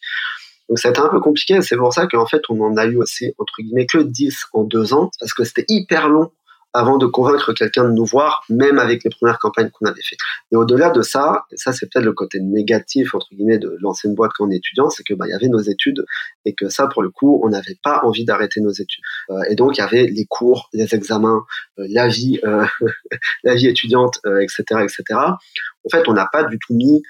Donc 0.68 0.78
été 0.78 1.00
un 1.00 1.08
peu 1.08 1.20
compliqué. 1.20 1.60
C'est 1.62 1.76
pour 1.76 1.92
ça 1.92 2.06
qu'en 2.06 2.26
fait 2.26 2.42
on 2.50 2.60
en 2.60 2.76
a 2.76 2.86
eu 2.86 2.96
aussi 2.96 3.32
entre 3.38 3.54
guillemets 3.62 3.86
que 3.86 3.98
10 3.98 4.46
en 4.52 4.62
deux 4.62 4.92
ans 4.92 5.10
parce 5.18 5.32
que 5.32 5.42
c'était 5.42 5.64
hyper 5.68 6.08
long 6.08 6.30
avant 6.78 6.96
de 6.96 7.06
convaincre 7.06 7.52
quelqu'un 7.52 7.84
de 7.84 7.92
nous 7.92 8.04
voir, 8.04 8.44
même 8.48 8.78
avec 8.78 9.02
les 9.02 9.10
premières 9.10 9.40
campagnes 9.40 9.68
qu'on 9.70 9.86
avait 9.86 10.00
faites. 10.00 10.20
Et 10.52 10.56
au-delà 10.56 10.90
de 10.90 11.02
ça, 11.02 11.44
et 11.50 11.56
ça 11.56 11.72
c'est 11.72 11.90
peut-être 11.90 12.04
le 12.04 12.12
côté 12.12 12.38
négatif 12.38 13.16
entre 13.16 13.26
guillemets 13.32 13.58
de 13.58 13.76
lancer 13.80 14.06
une 14.06 14.14
boîte 14.14 14.30
quand 14.36 14.46
on 14.46 14.50
est 14.52 14.58
étudiant, 14.58 14.88
c'est 14.88 15.02
que 15.02 15.12
bah 15.12 15.26
y 15.26 15.32
avait 15.32 15.48
nos 15.48 15.58
études 15.58 16.04
et 16.44 16.54
que 16.54 16.68
ça 16.68 16.86
pour 16.86 17.02
le 17.02 17.10
coup 17.10 17.40
on 17.44 17.48
n'avait 17.48 17.76
pas 17.82 18.00
envie 18.04 18.24
d'arrêter 18.24 18.60
nos 18.60 18.70
études. 18.70 19.02
Euh, 19.30 19.42
et 19.50 19.56
donc 19.56 19.76
il 19.76 19.80
y 19.80 19.82
avait 19.82 20.06
les 20.06 20.24
cours, 20.26 20.68
les 20.72 20.94
examens, 20.94 21.44
euh, 21.80 21.86
la 21.90 22.06
vie, 22.06 22.38
euh, 22.44 22.64
la 23.42 23.56
vie 23.56 23.66
étudiante, 23.66 24.20
etc., 24.40 24.62
etc. 24.84 25.02
En 25.18 25.88
fait, 25.90 26.06
on 26.06 26.12
n'a 26.12 26.28
pas 26.30 26.44
du 26.44 26.58
tout 26.60 26.74
mis 26.74 27.02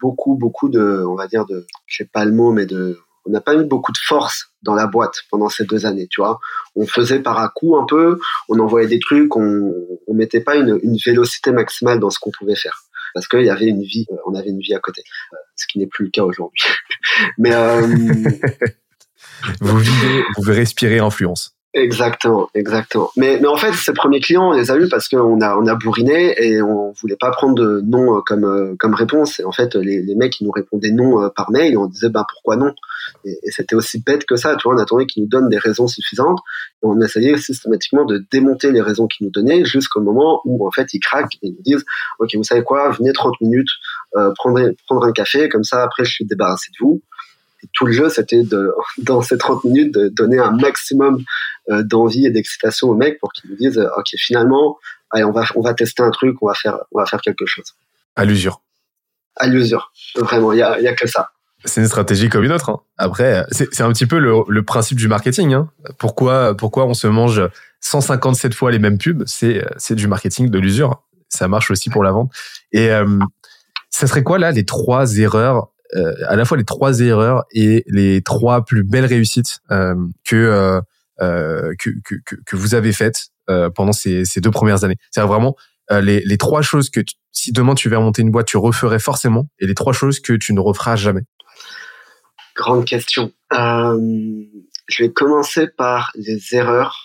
beaucoup, 0.00 0.36
beaucoup 0.36 0.68
de, 0.68 1.02
on 1.08 1.14
va 1.14 1.26
dire 1.26 1.46
de, 1.46 1.66
je 1.86 1.96
sais 1.96 2.10
pas 2.12 2.24
le 2.24 2.32
mot, 2.32 2.52
mais 2.52 2.66
de 2.66 2.98
on 3.26 3.30
n'a 3.30 3.40
pas 3.40 3.54
mis 3.54 3.64
beaucoup 3.64 3.92
de 3.92 3.98
force 3.98 4.50
dans 4.62 4.74
la 4.74 4.86
boîte 4.86 5.22
pendant 5.30 5.48
ces 5.48 5.64
deux 5.64 5.86
années, 5.86 6.06
tu 6.10 6.20
vois. 6.20 6.40
On 6.76 6.86
faisait 6.86 7.20
par 7.20 7.38
à 7.38 7.48
coup 7.48 7.76
un 7.76 7.86
peu, 7.86 8.18
on 8.48 8.58
envoyait 8.58 8.88
des 8.88 8.98
trucs, 8.98 9.34
on, 9.36 9.72
on 10.06 10.14
mettait 10.14 10.40
pas 10.40 10.56
une, 10.56 10.78
une 10.82 10.96
vélocité 11.04 11.52
maximale 11.52 12.00
dans 12.00 12.10
ce 12.10 12.18
qu'on 12.18 12.30
pouvait 12.30 12.56
faire 12.56 12.84
parce 13.14 13.28
qu'il 13.28 13.44
y 13.44 13.50
avait 13.50 13.66
une 13.66 13.82
vie, 13.82 14.06
euh, 14.10 14.16
on 14.26 14.34
avait 14.34 14.50
une 14.50 14.58
vie 14.58 14.74
à 14.74 14.80
côté, 14.80 15.02
euh, 15.32 15.36
ce 15.56 15.66
qui 15.66 15.78
n'est 15.78 15.86
plus 15.86 16.06
le 16.06 16.10
cas 16.10 16.24
aujourd'hui. 16.24 16.64
Mais 17.38 17.54
euh, 17.54 17.86
vous 19.60 19.78
vivez, 19.78 20.24
vous 20.36 20.52
respirez 20.52 20.98
influence. 20.98 21.56
Exactement, 21.76 22.48
exactement. 22.54 23.10
Mais, 23.16 23.40
mais 23.40 23.48
en 23.48 23.56
fait, 23.56 23.72
ces 23.72 23.92
premiers 23.92 24.20
clients, 24.20 24.50
on 24.50 24.52
les 24.52 24.70
a 24.70 24.76
eu 24.76 24.88
parce 24.88 25.08
qu'on 25.08 25.40
a, 25.40 25.56
on 25.56 25.66
a 25.66 25.74
bourriné 25.74 26.32
et 26.40 26.62
on 26.62 26.92
voulait 26.92 27.16
pas 27.16 27.32
prendre 27.32 27.56
de 27.56 27.82
non 27.84 28.22
comme, 28.24 28.76
comme 28.78 28.94
réponse. 28.94 29.40
Et 29.40 29.44
en 29.44 29.50
fait, 29.50 29.74
les, 29.74 30.00
les 30.00 30.14
mecs, 30.14 30.40
ils 30.40 30.44
nous 30.44 30.52
répondaient 30.52 30.92
non 30.92 31.28
par 31.34 31.50
mail 31.50 31.72
et 31.72 31.76
on 31.76 31.86
disait, 31.86 32.10
bah, 32.10 32.24
pourquoi 32.32 32.54
non? 32.54 32.72
Et, 33.24 33.36
c'était 33.50 33.74
aussi 33.74 34.00
bête 34.00 34.24
que 34.24 34.36
ça, 34.36 34.54
tu 34.54 34.68
vois, 34.68 34.76
on 34.76 34.78
attendait 34.78 35.06
qu'ils 35.06 35.24
nous 35.24 35.28
donnent 35.28 35.48
des 35.48 35.58
raisons 35.58 35.88
suffisantes 35.88 36.38
et 36.84 36.86
on 36.86 37.00
essayait 37.00 37.36
systématiquement 37.38 38.04
de 38.04 38.24
démonter 38.30 38.70
les 38.70 38.80
raisons 38.80 39.08
qu'ils 39.08 39.26
nous 39.26 39.32
donnaient 39.32 39.64
jusqu'au 39.64 40.00
moment 40.00 40.42
où, 40.44 40.68
en 40.68 40.70
fait, 40.70 40.94
ils 40.94 41.00
craquent 41.00 41.34
et 41.42 41.48
ils 41.48 41.54
nous 41.54 41.62
disent, 41.62 41.84
OK, 42.20 42.36
vous 42.36 42.44
savez 42.44 42.62
quoi, 42.62 42.90
venez 42.90 43.12
30 43.12 43.40
minutes, 43.40 43.70
euh, 44.16 44.30
prendre, 44.36 44.60
prendre 44.86 45.04
un 45.04 45.12
café, 45.12 45.48
comme 45.48 45.64
ça, 45.64 45.82
après, 45.82 46.04
je 46.04 46.12
suis 46.12 46.24
débarrassé 46.24 46.70
de 46.70 46.84
vous 46.84 47.02
tout 47.72 47.86
le 47.86 47.92
jeu, 47.92 48.08
c'était 48.08 48.42
de, 48.42 48.72
dans 48.98 49.22
ces 49.22 49.38
30 49.38 49.64
minutes, 49.64 49.94
de 49.94 50.08
donner 50.08 50.38
un 50.38 50.52
maximum 50.52 51.22
euh, 51.70 51.82
d'envie 51.82 52.26
et 52.26 52.30
d'excitation 52.30 52.88
aux 52.88 52.94
mecs 52.94 53.18
pour 53.20 53.32
qu'ils 53.32 53.50
nous 53.50 53.56
disent, 53.56 53.78
ok, 53.96 54.08
finalement, 54.16 54.78
allez, 55.10 55.24
on 55.24 55.32
va, 55.32 55.44
on 55.54 55.62
va 55.62 55.74
tester 55.74 56.02
un 56.02 56.10
truc, 56.10 56.36
on 56.40 56.46
va 56.46 56.54
faire, 56.54 56.78
on 56.92 56.98
va 56.98 57.06
faire 57.06 57.20
quelque 57.20 57.46
chose. 57.46 57.64
À 58.16 58.24
l'usure. 58.24 58.60
À 59.36 59.46
l'usure. 59.46 59.92
Vraiment, 60.16 60.52
il 60.52 60.58
y 60.58 60.62
a, 60.62 60.80
y 60.80 60.86
a 60.86 60.94
que 60.94 61.06
ça. 61.06 61.30
C'est 61.64 61.80
une 61.80 61.86
stratégie 61.86 62.28
comme 62.28 62.44
une 62.44 62.52
autre. 62.52 62.68
Hein. 62.68 62.80
Après, 62.98 63.46
c'est 63.50 63.80
un 63.80 63.90
petit 63.90 64.06
peu 64.06 64.18
le, 64.18 64.34
le, 64.48 64.62
principe 64.62 64.98
du 64.98 65.08
marketing. 65.08 65.54
Hein. 65.54 65.70
Pourquoi, 65.98 66.54
pourquoi 66.54 66.84
on 66.84 66.92
se 66.92 67.06
mange 67.06 67.42
157 67.80 68.52
fois 68.52 68.70
les 68.70 68.78
mêmes 68.78 68.98
pubs? 68.98 69.24
C'est 69.26 69.94
du 69.94 70.06
marketing 70.06 70.50
de 70.50 70.58
l'usure. 70.58 71.02
Ça 71.30 71.48
marche 71.48 71.70
aussi 71.70 71.88
pour 71.88 72.04
la 72.04 72.12
vente. 72.12 72.30
Et 72.72 72.90
euh, 72.90 73.18
ça 73.90 74.06
serait 74.06 74.22
quoi 74.22 74.38
là 74.38 74.50
les 74.50 74.64
trois 74.64 75.16
erreurs 75.18 75.56
euh, 75.56 75.73
à 76.26 76.36
la 76.36 76.44
fois 76.44 76.56
les 76.56 76.64
trois 76.64 77.00
erreurs 77.00 77.44
et 77.52 77.84
les 77.86 78.22
trois 78.22 78.64
plus 78.64 78.84
belles 78.84 79.04
réussites 79.04 79.60
euh, 79.70 79.94
que, 80.24 80.80
euh, 81.20 81.72
que, 81.78 81.90
que, 82.04 82.36
que 82.44 82.56
vous 82.56 82.74
avez 82.74 82.92
faites 82.92 83.28
pendant 83.74 83.92
ces, 83.92 84.24
ces 84.24 84.40
deux 84.40 84.50
premières 84.50 84.84
années. 84.84 84.96
C'est 85.10 85.20
vraiment 85.20 85.54
les, 85.90 86.20
les 86.20 86.38
trois 86.38 86.62
choses 86.62 86.88
que 86.88 87.00
si 87.30 87.52
demain 87.52 87.74
tu 87.74 87.88
veux 87.88 87.98
remonter 87.98 88.22
une 88.22 88.30
boîte, 88.30 88.46
tu 88.46 88.56
referais 88.56 88.98
forcément, 88.98 89.46
et 89.58 89.66
les 89.66 89.74
trois 89.74 89.92
choses 89.92 90.20
que 90.20 90.32
tu 90.32 90.54
ne 90.54 90.60
referas 90.60 90.96
jamais. 90.96 91.22
Grande 92.56 92.84
question. 92.86 93.32
je 93.52 95.02
vais 95.02 95.12
commencer 95.12 95.68
par 95.68 96.10
les 96.14 96.54
erreurs 96.54 97.03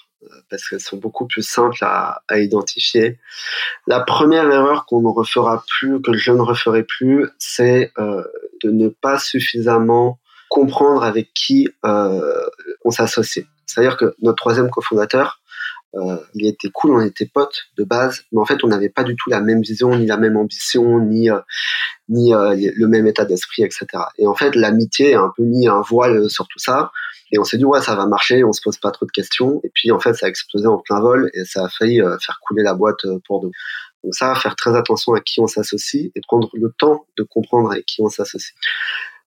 parce 0.50 0.68
qu'elles 0.68 0.80
sont 0.80 0.98
beaucoup 0.98 1.28
plus 1.28 1.42
simples 1.42 1.84
à, 1.84 2.22
identifier. 2.32 3.20
La 3.88 4.00
première 4.00 4.50
erreur 4.50 4.86
qu'on 4.86 5.02
ne 5.02 5.08
refera 5.08 5.64
plus, 5.68 6.02
que 6.02 6.14
je 6.14 6.32
ne 6.32 6.42
referai 6.42 6.84
plus, 6.84 7.30
c'est 7.38 7.92
euh, 7.98 8.24
de 8.64 8.72
ne 8.72 8.90
pas 8.90 9.20
suffisamment 9.20 10.20
comprendre 10.50 11.04
avec 11.04 11.32
qui 11.34 11.70
euh, 11.86 12.46
on 12.84 12.92
s'associe. 12.92 13.46
C'est-à-dire 13.66 13.98
que 13.98 14.16
notre 14.22 14.38
troisième 14.38 14.70
cofondateur, 14.70 15.42
euh, 15.96 16.18
il 16.36 16.48
était 16.48 16.70
cool, 16.72 16.92
on 16.92 17.02
était 17.02 17.26
potes 17.26 17.66
de 17.78 17.84
base, 17.84 18.24
mais 18.32 18.40
en 18.40 18.46
fait, 18.46 18.64
on 18.64 18.68
n'avait 18.68 18.90
pas 18.90 19.04
du 19.04 19.16
tout 19.16 19.30
la 19.30 19.42
même 19.42 19.62
vision, 19.62 19.96
ni 19.96 20.06
la 20.06 20.18
même 20.18 20.38
ambition, 20.38 21.00
ni 21.00 21.30
le 22.10 22.86
même 22.88 23.08
état 23.08 23.26
d'esprit, 23.26 23.64
etc. 23.64 23.88
Et 24.18 24.28
en 24.28 24.36
fait, 24.36 24.56
l'amitié 24.56 25.16
a 25.16 25.22
un 25.22 25.34
peu 25.36 25.44
mis 25.44 25.68
un 25.68 25.82
voile 25.82 26.30
sur 26.30 26.48
tout 26.48 26.60
ça. 26.60 26.92
Et 27.32 27.40
on 27.40 27.44
s'est 27.44 27.58
dit 27.58 27.66
ouais 27.66 27.82
ça 27.82 27.96
va 27.96 28.06
marcher, 28.06 28.44
on 28.44 28.54
se 28.54 28.62
pose 28.62 28.78
pas 28.78 28.92
trop 28.92 29.06
de 29.06 29.12
questions. 29.12 29.62
Et 29.64 29.72
puis 29.74 29.92
en 29.92 30.00
fait 30.00 30.14
ça 30.14 30.26
a 30.26 30.30
explosé 30.30 30.68
en 30.68 30.78
plein 30.80 31.00
vol 31.00 31.30
et 31.34 31.46
ça 31.46 31.66
a 31.66 31.70
failli 31.70 32.02
faire 32.22 32.40
couler 32.42 32.64
la 32.64 32.74
boîte 32.74 33.06
pour 33.26 33.44
nous. 33.44 33.52
Donc 34.04 34.16
ça, 34.16 34.34
faire 34.36 34.56
très 34.56 34.76
attention 34.76 35.14
à 35.14 35.20
qui 35.20 35.42
on 35.42 35.48
s'associe 35.48 36.12
et 36.16 36.22
prendre 36.22 36.50
le 36.54 36.74
temps 36.78 37.06
de 37.18 37.24
comprendre 37.24 37.72
avec 37.72 37.86
qui 37.86 38.02
on 38.02 38.10
s'associe. 38.10 38.54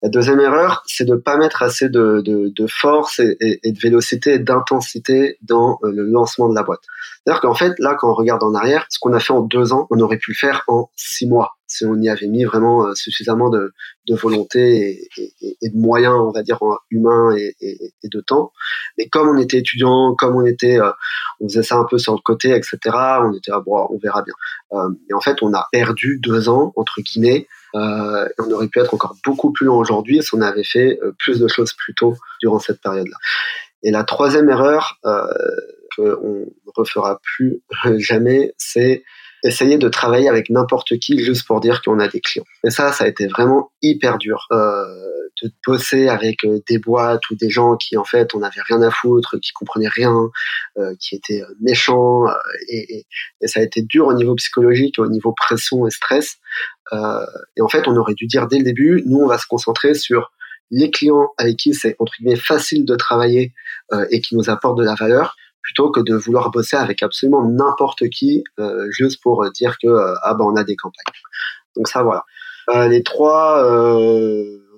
La 0.04 0.10
deuxième 0.10 0.40
erreur, 0.40 0.84
c'est 0.86 1.06
de 1.06 1.16
pas 1.16 1.38
mettre 1.38 1.64
assez 1.64 1.90
de, 1.90 2.22
de, 2.24 2.54
de 2.56 2.68
force 2.68 3.18
et, 3.20 3.36
et, 3.40 3.72
de 3.72 3.80
vélocité 3.80 4.34
et 4.34 4.40
d'intensité 4.40 5.40
dans 5.42 5.80
euh, 5.84 5.92
le 5.92 6.06
lancement 6.06 6.50
de 6.50 6.54
la 6.54 6.62
boîte. 6.62 6.82
C'est-à-dire 7.26 7.42
qu'en 7.42 7.56
fait, 7.56 7.74
là, 7.80 7.96
quand 8.00 8.12
on 8.12 8.14
regarde 8.14 8.44
en 8.44 8.54
arrière, 8.54 8.86
ce 8.90 9.00
qu'on 9.00 9.14
a 9.14 9.20
fait 9.20 9.34
en 9.34 9.42
deux 9.42 9.74
ans, 9.74 9.88
on 9.90 10.00
aurait 10.00 10.20
pu 10.20 10.32
le 10.32 10.36
faire 10.36 10.64
en 10.68 10.92
six 10.96 11.28
mois 11.28 11.58
si 11.66 11.84
on 11.86 11.96
y 11.96 12.10
avait 12.10 12.28
mis 12.28 12.46
vraiment 12.46 12.86
euh, 12.86 12.94
suffisamment 12.94 13.50
de, 13.50 13.74
de 14.08 14.16
volonté 14.16 15.02
et, 15.18 15.34
et, 15.42 15.58
et, 15.62 15.70
de 15.70 15.78
moyens, 15.78 16.16
on 16.16 16.32
va 16.32 16.42
dire, 16.42 16.60
humains 16.92 17.36
et, 17.36 17.56
de 18.04 18.22
temps. 18.22 18.54
Mais 18.98 19.10
comme 19.10 19.28
on 19.28 19.38
était 19.38 19.58
étudiant, 19.58 20.16
comme 20.16 20.36
on 20.36 20.46
était, 20.46 20.80
euh, 20.80 20.92
on 21.42 21.50
faisait 21.50 21.64
ça 21.64 21.76
un 21.76 21.84
peu 21.84 21.98
sur 21.98 22.14
le 22.14 22.22
côté, 22.24 22.52
etc. 22.52 22.78
On 23.22 23.34
était, 23.34 23.52
ah, 23.52 23.62
bon, 23.66 23.88
on 23.90 23.98
verra 23.98 24.22
bien. 24.22 24.34
et 25.10 25.14
en 25.14 25.20
fait, 25.20 25.42
on 25.42 25.54
a 25.54 25.68
perdu 25.72 26.20
deux 26.24 26.50
ans 26.50 26.72
entre 26.78 27.02
guillemets 27.02 27.48
euh, 27.78 28.28
on 28.40 28.52
aurait 28.52 28.68
pu 28.68 28.80
être 28.80 28.94
encore 28.94 29.16
beaucoup 29.24 29.52
plus 29.52 29.66
loin 29.66 29.78
aujourd'hui 29.78 30.24
si 30.24 30.34
on 30.34 30.42
avait 30.42 30.64
fait 30.64 31.00
euh, 31.04 31.14
plus 31.18 31.40
de 31.40 31.48
choses 31.48 31.74
plus 31.74 31.94
tôt 31.94 32.16
durant 32.42 32.60
cette 32.60 32.82
période-là. 32.82 33.18
Et 33.84 33.92
la 33.92 34.04
troisième 34.04 34.50
erreur 34.50 35.00
euh, 35.06 35.28
qu'on 35.96 36.04
ne 36.06 36.72
refera 36.76 37.20
plus 37.22 37.62
jamais, 37.98 38.54
c'est 38.58 39.04
essayer 39.44 39.78
de 39.78 39.90
travailler 39.90 40.30
avec 40.30 40.50
n'importe 40.50 40.98
qui 41.00 41.24
juste 41.24 41.46
pour 41.46 41.60
dire 41.60 41.82
qu'on 41.82 42.00
a 42.00 42.08
des 42.08 42.22
clients. 42.22 42.46
Et 42.64 42.70
ça, 42.70 42.92
ça 42.92 43.04
a 43.06 43.08
été 43.08 43.28
vraiment 43.28 43.72
hyper 43.82 44.18
dur. 44.18 44.48
Euh, 44.52 44.84
de 45.44 45.52
bosser 45.66 46.08
avec 46.08 46.44
euh, 46.44 46.60
des 46.68 46.80
boîtes 46.80 47.30
ou 47.30 47.36
des 47.36 47.50
gens 47.50 47.76
qui 47.76 47.98
en 47.98 48.04
fait 48.04 48.34
on 48.34 48.40
n'avait 48.40 48.62
rien 48.62 48.82
à 48.82 48.92
foutre, 48.92 49.40
qui 49.40 49.52
comprenaient 49.52 49.88
rien, 49.88 50.30
euh, 50.78 50.94
qui 51.00 51.16
étaient 51.16 51.42
euh, 51.42 51.54
méchants 51.62 52.26
et, 52.70 53.06
et, 53.42 53.48
ça 53.48 53.60
a 53.60 53.64
été 53.64 53.82
dur 53.82 54.08
au 54.08 54.14
niveau 54.14 54.36
psychologique, 54.36 55.00
au 55.00 55.08
niveau 55.08 55.34
pression 55.34 55.86
et 55.88 55.92
stress. 55.92 56.38
et 56.94 57.62
en 57.62 57.68
fait 57.68 57.88
on 57.88 57.96
aurait 57.96 58.14
dû 58.14 58.26
dire 58.26 58.48
dès 58.48 58.58
le 58.58 58.64
début, 58.64 59.04
nous 59.06 59.20
on 59.20 59.28
va 59.28 59.38
se 59.38 59.48
concentrer 59.48 59.94
sur 59.94 60.32
les 60.72 60.92
clients 60.92 61.30
avec 61.38 61.58
qui 61.58 61.74
c'est 61.74 61.96
entre 62.00 62.14
guillemets 62.18 62.36
facile 62.36 62.86
de 62.86 62.96
travailler 62.96 63.54
et 64.10 64.20
qui 64.22 64.36
nous 64.36 64.50
apportent 64.50 64.78
de 64.78 64.84
la 64.84 64.96
valeur 64.96 65.36
plutôt 65.68 65.92
que 65.92 66.00
de 66.00 66.16
vouloir 66.16 66.50
bosser 66.50 66.78
avec 66.78 67.04
absolument 67.04 67.44
n'importe 67.44 68.08
qui 68.10 68.46
juste 68.90 69.22
pour 69.22 69.46
dire 69.52 69.78
que 69.84 69.88
ah 70.24 70.34
ben 70.34 70.46
on 70.46 70.56
a 70.56 70.64
des 70.64 70.78
campagnes. 70.78 71.04
Donc 71.76 71.90
ça 71.90 72.04
voilà. 72.04 72.24
les 72.88 73.04
trois 73.04 73.62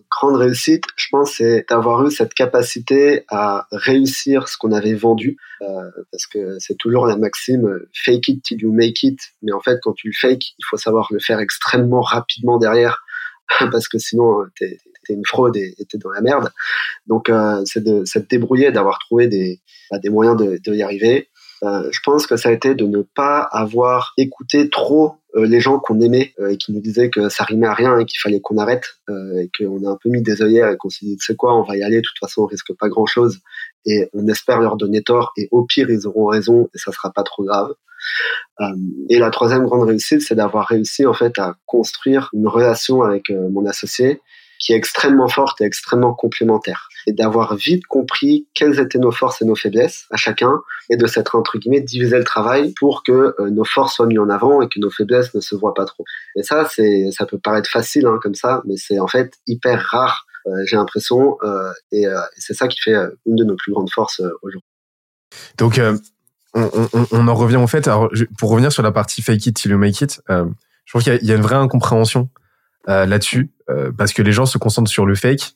grande 0.10 0.36
réussite, 0.36 0.84
je 0.96 1.08
pense, 1.12 1.36
c'est 1.36 1.66
d'avoir 1.70 2.06
eu 2.06 2.12
cette 2.12 2.34
capacité 2.34 3.24
à 3.30 3.68
réussir 3.72 4.48
ce 4.48 4.58
qu'on 4.58 4.72
avait 4.72 4.94
vendu, 4.94 5.38
euh, 5.62 5.66
parce 6.12 6.26
que 6.26 6.58
c'est 6.60 6.78
toujours 6.78 7.06
la 7.06 7.16
maxime 7.16 7.80
fake 7.94 8.28
it 8.28 8.44
till 8.44 8.62
you 8.62 8.72
make 8.72 9.04
it. 9.04 9.20
Mais 9.42 9.52
en 9.52 9.60
fait, 9.60 9.80
quand 9.82 9.94
tu 9.94 10.08
le 10.08 10.14
fake, 10.14 10.52
il 10.58 10.66
faut 10.70 10.78
savoir 10.78 11.08
le 11.12 11.20
faire 11.20 11.40
extrêmement 11.40 12.02
rapidement 12.02 12.58
derrière, 12.58 13.04
parce 13.72 13.88
que 13.88 13.98
sinon 13.98 14.46
t'es 14.58 14.78
une 15.14 15.26
fraude 15.26 15.58
et 15.58 15.76
t'es 15.90 15.98
dans 15.98 16.12
la 16.12 16.22
merde. 16.22 16.52
Donc 17.08 17.30
euh, 17.30 17.62
c'est 17.66 17.84
de 17.84 18.06
s'être 18.06 18.30
débrouillé, 18.30 18.72
d'avoir 18.72 19.00
trouvé 19.00 19.28
des, 19.28 19.60
bah, 19.92 20.00
des 20.00 20.10
moyens 20.10 20.38
de, 20.38 20.60
de 20.64 20.76
y 20.76 20.84
arriver. 20.84 21.30
Euh, 21.64 21.90
je 21.92 22.00
pense 22.06 22.26
que 22.26 22.38
ça 22.38 22.50
a 22.50 22.52
été 22.54 22.74
de 22.74 22.86
ne 22.86 23.02
pas 23.02 23.40
avoir 23.40 24.14
écouté 24.18 24.70
trop 24.70 25.16
euh, 25.36 25.46
les 25.46 25.60
gens 25.60 25.78
qu'on 25.80 26.00
aimait 26.00 26.34
et 26.50 26.58
qui 26.58 26.72
nous 26.72 26.80
disaient 26.80 27.10
que 27.10 27.28
ça 27.28 27.44
rimait 27.44 27.68
à 27.68 27.74
rien 27.74 28.00
et 28.00 28.06
qu'il 28.06 28.20
fallait 28.20 28.40
qu'on 28.40 28.58
arrête 28.58 29.00
et 29.10 29.50
qu'on 29.58 29.86
a 29.86 29.90
un 29.90 29.98
peu 30.02 30.10
mis 30.10 30.22
des 30.22 30.42
œillères 30.42 30.70
et 30.70 30.78
qu'on 30.78 30.90
s'est 30.90 31.06
dit 31.06 31.18
c'est 31.20 31.36
quoi 31.36 31.56
on 31.56 31.64
va 31.64 31.76
y 31.76 31.84
aller 31.84 31.98
de 31.98 32.02
toute 32.02 32.18
façon 32.20 32.44
on 32.44 32.46
risque 32.46 32.74
pas 32.80 32.88
grand 32.88 33.06
chose 33.06 33.40
et 33.86 34.08
on 34.14 34.28
espère 34.28 34.62
leur 34.62 34.78
donner 34.78 35.04
tort 35.04 35.34
et 35.36 35.50
au 35.52 35.66
pire 35.66 35.90
ils 35.90 36.08
auront 36.08 36.28
raison 36.28 36.70
et 36.74 36.78
ça 36.78 36.92
sera 36.92 37.12
pas 37.12 37.24
trop 37.24 37.44
grave 37.44 37.74
et 39.10 39.20
la 39.20 39.30
troisième 39.30 39.66
grande 39.66 39.88
réussite 39.88 40.22
c'est 40.22 40.36
d'avoir 40.36 40.66
réussi 40.68 41.06
en 41.06 41.14
fait 41.14 41.38
à 41.38 41.56
construire 41.66 42.30
une 42.34 42.48
relation 42.48 43.04
avec 43.04 43.30
mon 43.30 43.66
associé 43.66 44.22
qui 44.60 44.74
est 44.74 44.76
extrêmement 44.76 45.30
forte 45.30 45.62
et 45.62 45.64
extrêmement 45.64 46.14
complémentaire. 46.14 46.90
Et 47.08 47.14
d'avoir 47.14 47.56
vite 47.56 47.86
compris 47.88 48.48
quelles 48.54 48.80
étaient 48.80 49.00
nos 49.00 49.12
forces 49.12 49.42
et 49.42 49.46
nos 49.46 49.56
faiblesses 49.56 50.06
à 50.12 50.18
chacun, 50.18 50.62
et 50.90 50.98
de 50.98 51.08
s'être, 51.08 51.36
entre 51.36 51.58
guillemets, 51.58 51.80
divisé 51.80 52.18
le 52.18 52.26
travail 52.26 52.74
pour 52.78 53.04
que 53.04 53.34
euh, 53.40 53.50
nos 53.50 53.64
forces 53.64 53.96
soient 53.96 54.06
mises 54.06 54.20
en 54.20 54.30
avant 54.30 54.62
et 54.62 54.68
que 54.68 54.80
nos 54.80 54.90
faiblesses 54.90 55.34
ne 55.34 55.40
se 55.40 55.56
voient 55.56 55.74
pas 55.74 55.86
trop. 55.86 56.04
Et 56.36 56.44
ça, 56.44 56.68
c'est, 56.70 57.10
ça 57.12 57.26
peut 57.26 57.40
paraître 57.40 57.70
facile 57.70 58.06
hein, 58.06 58.20
comme 58.22 58.36
ça, 58.36 58.62
mais 58.66 58.76
c'est 58.76 59.00
en 59.00 59.08
fait 59.08 59.34
hyper 59.48 59.82
rare, 59.92 60.26
euh, 60.48 60.52
j'ai 60.66 60.76
l'impression, 60.76 61.38
euh, 61.44 61.72
et, 61.92 62.06
c'est 62.38 62.54
ça 62.54 62.68
qui 62.68 62.80
fait 62.82 62.96
une 63.26 63.36
de 63.36 63.44
nos 63.46 63.56
plus 63.56 63.72
grandes 63.72 63.90
forces 63.90 64.22
aujourd'hui. 64.42 64.70
Donc, 65.58 65.80
on, 66.54 66.90
on, 67.12 67.28
en 67.28 67.36
revient 67.36 67.58
en 67.58 67.68
fait. 67.68 67.88
Alors, 67.88 68.10
pour 68.40 68.50
revenir 68.50 68.72
sur 68.72 68.82
la 68.82 68.92
partie 68.92 69.22
fake 69.22 69.46
it 69.46 69.56
till 69.56 69.72
you 69.72 69.78
make 69.78 70.02
it, 70.02 70.20
je 70.28 70.92
trouve 70.92 71.04
qu'il 71.04 71.24
y, 71.24 71.32
a 71.32 71.36
une 71.36 71.44
vraie 71.44 71.56
incompréhension 71.56 72.30
là-dessus 72.90 73.52
euh, 73.70 73.92
parce 73.96 74.14
que 74.14 74.22
les 74.22 74.32
gens 74.32 74.46
se 74.46 74.58
concentrent 74.58 74.90
sur 74.90 75.06
le 75.06 75.16
fake 75.16 75.54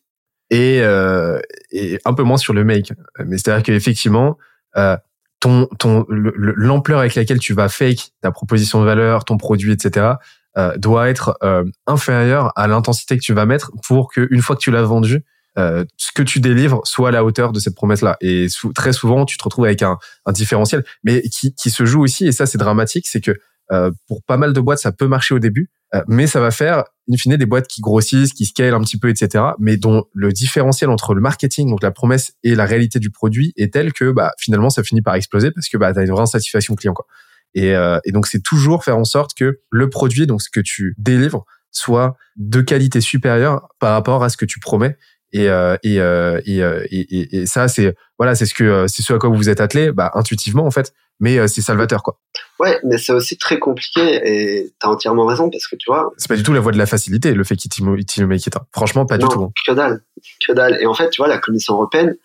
et, 0.49 0.81
euh, 0.81 1.39
et 1.71 1.99
un 2.05 2.13
peu 2.13 2.23
moins 2.23 2.37
sur 2.37 2.53
le 2.53 2.63
make. 2.63 2.93
Mais 3.25 3.37
c'est-à-dire 3.37 3.63
qu'effectivement, 3.63 4.37
euh, 4.77 4.97
ton, 5.39 5.67
ton, 5.79 6.05
l'ampleur 6.09 6.99
avec 6.99 7.15
laquelle 7.15 7.39
tu 7.39 7.53
vas 7.53 7.69
fake 7.69 8.11
ta 8.21 8.31
proposition 8.31 8.81
de 8.81 8.85
valeur, 8.85 9.25
ton 9.25 9.37
produit, 9.37 9.71
etc., 9.73 10.13
euh, 10.55 10.77
doit 10.77 11.09
être 11.09 11.35
euh, 11.43 11.63
inférieure 11.87 12.53
à 12.55 12.67
l'intensité 12.67 13.17
que 13.17 13.23
tu 13.23 13.33
vas 13.33 13.45
mettre 13.45 13.71
pour 13.87 14.11
que 14.11 14.27
une 14.29 14.41
fois 14.41 14.55
que 14.55 14.61
tu 14.61 14.69
l'as 14.69 14.83
vendu, 14.83 15.25
euh, 15.57 15.83
ce 15.97 16.11
que 16.11 16.21
tu 16.21 16.39
délivres 16.39 16.81
soit 16.85 17.09
à 17.09 17.11
la 17.11 17.23
hauteur 17.25 17.51
de 17.51 17.59
cette 17.59 17.75
promesse-là. 17.75 18.17
Et 18.21 18.47
très 18.75 18.93
souvent, 18.93 19.25
tu 19.25 19.37
te 19.37 19.43
retrouves 19.43 19.65
avec 19.65 19.81
un, 19.81 19.97
un 20.25 20.31
différentiel, 20.31 20.83
mais 21.03 21.21
qui, 21.23 21.53
qui, 21.55 21.71
se 21.71 21.85
joue 21.85 22.03
aussi, 22.03 22.27
et 22.27 22.31
ça 22.31 22.45
c'est 22.45 22.57
dramatique, 22.57 23.07
c'est 23.07 23.21
que 23.21 23.37
euh, 23.71 23.91
pour 24.07 24.23
pas 24.23 24.37
mal 24.37 24.53
de 24.53 24.59
boîtes, 24.59 24.79
ça 24.79 24.91
peut 24.91 25.07
marcher 25.07 25.33
au 25.33 25.39
début, 25.39 25.69
euh, 25.81 25.82
mais 26.07 26.27
ça 26.27 26.39
va 26.39 26.51
faire, 26.51 26.83
in 27.11 27.17
fine, 27.17 27.35
des 27.37 27.45
boîtes 27.45 27.67
qui 27.67 27.81
grossissent, 27.81 28.33
qui 28.33 28.45
scalent 28.45 28.73
un 28.73 28.81
petit 28.81 28.97
peu, 28.97 29.09
etc., 29.09 29.43
mais 29.59 29.77
dont 29.77 30.05
le 30.13 30.31
différentiel 30.31 30.89
entre 30.89 31.13
le 31.13 31.21
marketing, 31.21 31.69
donc 31.69 31.83
la 31.83 31.91
promesse, 31.91 32.33
et 32.43 32.55
la 32.55 32.65
réalité 32.65 32.99
du 32.99 33.11
produit 33.11 33.53
est 33.57 33.73
tel 33.73 33.93
que 33.93 34.11
bah, 34.11 34.31
finalement, 34.39 34.69
ça 34.69 34.83
finit 34.83 35.01
par 35.01 35.15
exploser 35.15 35.51
parce 35.51 35.69
que 35.69 35.77
bah, 35.77 35.93
tu 35.93 36.01
une 36.01 36.11
vraie 36.11 36.23
insatisfaction 36.23 36.75
client. 36.75 36.93
Quoi. 36.93 37.05
Et, 37.53 37.75
euh, 37.75 37.99
et 38.05 38.11
donc, 38.11 38.27
c'est 38.27 38.41
toujours 38.41 38.83
faire 38.83 38.97
en 38.97 39.05
sorte 39.05 39.35
que 39.35 39.59
le 39.69 39.89
produit, 39.89 40.25
donc 40.25 40.41
ce 40.41 40.49
que 40.49 40.61
tu 40.61 40.95
délivres, 40.97 41.45
soit 41.71 42.15
de 42.37 42.61
qualité 42.61 43.01
supérieure 43.01 43.67
par 43.79 43.93
rapport 43.93 44.23
à 44.23 44.29
ce 44.29 44.37
que 44.37 44.45
tu 44.45 44.59
promets 44.59 44.97
et 45.33 45.49
euh, 45.49 45.75
et, 45.83 45.99
euh, 45.99 46.39
et, 46.45 46.63
euh, 46.63 46.85
et, 46.89 47.41
et, 47.41 47.45
ça 47.47 47.67
c'est 47.67 47.95
voilà 48.17 48.35
c'est 48.35 48.45
ce 48.45 48.53
que 48.53 48.85
c'est 48.87 49.01
ce 49.01 49.13
à 49.13 49.17
quoi 49.17 49.29
vous 49.29 49.35
vous 49.35 49.49
êtes 49.49 49.59
attelé 49.59 49.91
bah 49.91 50.11
intuitivement 50.13 50.65
en 50.65 50.71
fait 50.71 50.93
mais 51.19 51.47
c'est 51.47 51.61
salvateur 51.61 52.03
quoi. 52.03 52.19
Ouais 52.59 52.79
mais 52.83 52.97
c'est 52.97 53.13
aussi 53.13 53.37
très 53.37 53.59
compliqué 53.59 54.01
et 54.23 54.73
t'as 54.79 54.89
entièrement 54.89 55.25
raison 55.25 55.49
parce 55.49 55.67
que 55.67 55.75
tu 55.75 55.89
vois 55.89 56.11
c'est 56.17 56.27
pas 56.27 56.35
du 56.35 56.43
tout 56.43 56.53
la 56.53 56.59
voie 56.59 56.71
de 56.71 56.77
la 56.77 56.85
facilité 56.85 57.33
le 57.33 57.43
fait 57.43 57.55
qu'il 57.55 57.85
make 57.85 58.45
it 58.47 58.55
franchement 58.71 59.05
pas 59.05 59.17
non, 59.17 59.27
du 59.27 59.33
tout 59.33 59.43
hein. 59.43 59.51
que 59.65 59.71
dalle 59.73 60.03
que 60.45 60.53
dalle. 60.53 60.77
Et 60.81 60.85
en 60.85 60.93
fait 60.93 61.09
tu 61.09 61.21
vois 61.21 61.27
la 61.27 61.37
commission 61.37 61.75
européenne 61.75 62.15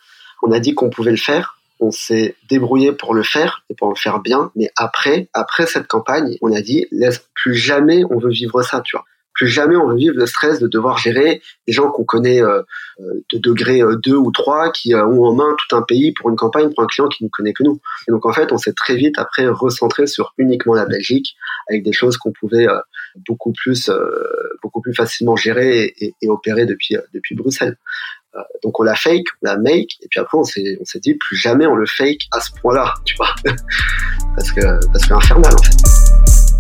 on 0.43 0.53
a 0.53 0.61
dit 0.61 0.75
qu'on 0.75 0.91
pouvait 0.91 1.11
le 1.11 1.17
faire 1.17 1.59
on 1.81 1.91
s'est 1.91 2.35
débrouillé 2.49 2.93
pour 2.93 3.15
le 3.15 3.23
faire 3.23 3.63
et 3.71 3.75
pour 3.75 3.89
le 3.89 3.95
faire 3.95 4.21
bien 4.21 4.51
mais 4.57 4.71
après 4.77 5.29
après 5.33 5.67
cette 5.67 5.87
campagne 5.87 6.37
on 6.43 6.53
a 6.53 6.61
dit 6.61 6.87
laisse 6.91 7.25
plus 7.35 7.55
jamais 7.55 8.03
on 8.11 8.19
veut 8.19 8.31
vivre 8.31 8.63
ça 8.63 8.81
tu 8.81 8.97
vois 8.97 9.05
plus 9.39 9.47
jamais 9.47 9.77
on 9.77 9.89
veut 9.89 9.97
vivre 9.97 10.17
le 10.17 10.27
stress 10.27 10.59
de 10.59 10.67
devoir 10.67 10.99
gérer 10.99 11.41
des 11.67 11.73
gens 11.73 11.91
qu'on 11.91 12.05
connaît 12.05 12.43
euh, 12.43 12.63
de 13.33 13.39
degré 13.39 13.81
2 13.81 14.17
ou 14.17 14.33
3 14.33 14.73
qui 14.73 14.95
euh, 14.95 15.07
ont 15.07 15.27
en 15.27 15.33
main 15.33 15.57
tout 15.57 15.77
un 15.77 15.83
pays 15.83 16.13
pour 16.13 16.29
une 16.29 16.35
campagne, 16.35 16.75
pour 16.75 16.83
un 16.83 16.89
client 16.89 17.09
qui 17.09 17.23
ne 17.23 17.29
connaît 17.29 17.53
que 17.53 17.63
nous. 17.63 17.81
Donc 18.09 18.27
en 18.27 18.33
fait, 18.33 18.51
on 18.51 18.59
s'est 18.59 18.73
très 18.73 18.97
vite 18.97 19.17
après 19.17 19.47
recentré 19.47 20.09
sur 20.09 20.35
uniquement 20.39 20.75
la 20.75 20.87
Belgique 20.87 21.37
avec 21.69 21.85
des 21.85 21.93
choses 21.93 22.17
qu'on 22.17 22.33
pouvait 22.33 22.69
euh, 22.69 22.81
beaucoup 23.29 23.53
plus 23.53 23.91
beaucoup 24.63 24.81
plus 24.81 24.95
facilement 24.95 25.37
gérer 25.37 25.95
et, 25.99 26.15
et 26.21 26.29
opérer 26.29 26.67
depuis 26.67 26.97
depuis 27.15 27.35
Bruxelles. 27.37 27.77
donc 28.63 28.79
on 28.81 28.83
la 28.83 28.97
fake, 28.97 29.27
on 29.43 29.47
la 29.47 29.57
make, 29.57 29.99
et 30.03 30.09
puis 30.09 30.21
après 30.21 30.37
on 30.37 30.45
s'est 30.45 30.79
on 30.81 30.85
s'est 30.85 31.01
dit 31.01 31.15
plus 31.15 31.37
jamais 31.37 31.67
on 31.67 31.75
le 31.75 31.87
fake 31.87 32.27
à 32.33 32.41
ce 32.41 32.51
point-là, 32.61 32.95
tu 33.05 33.15
vois, 33.17 33.35
parce 34.37 34.53
que 34.53 34.87
parce 34.93 35.07
que 35.07 35.15
infernal 35.15 35.55
en 35.55 35.63
fait. 35.63 36.28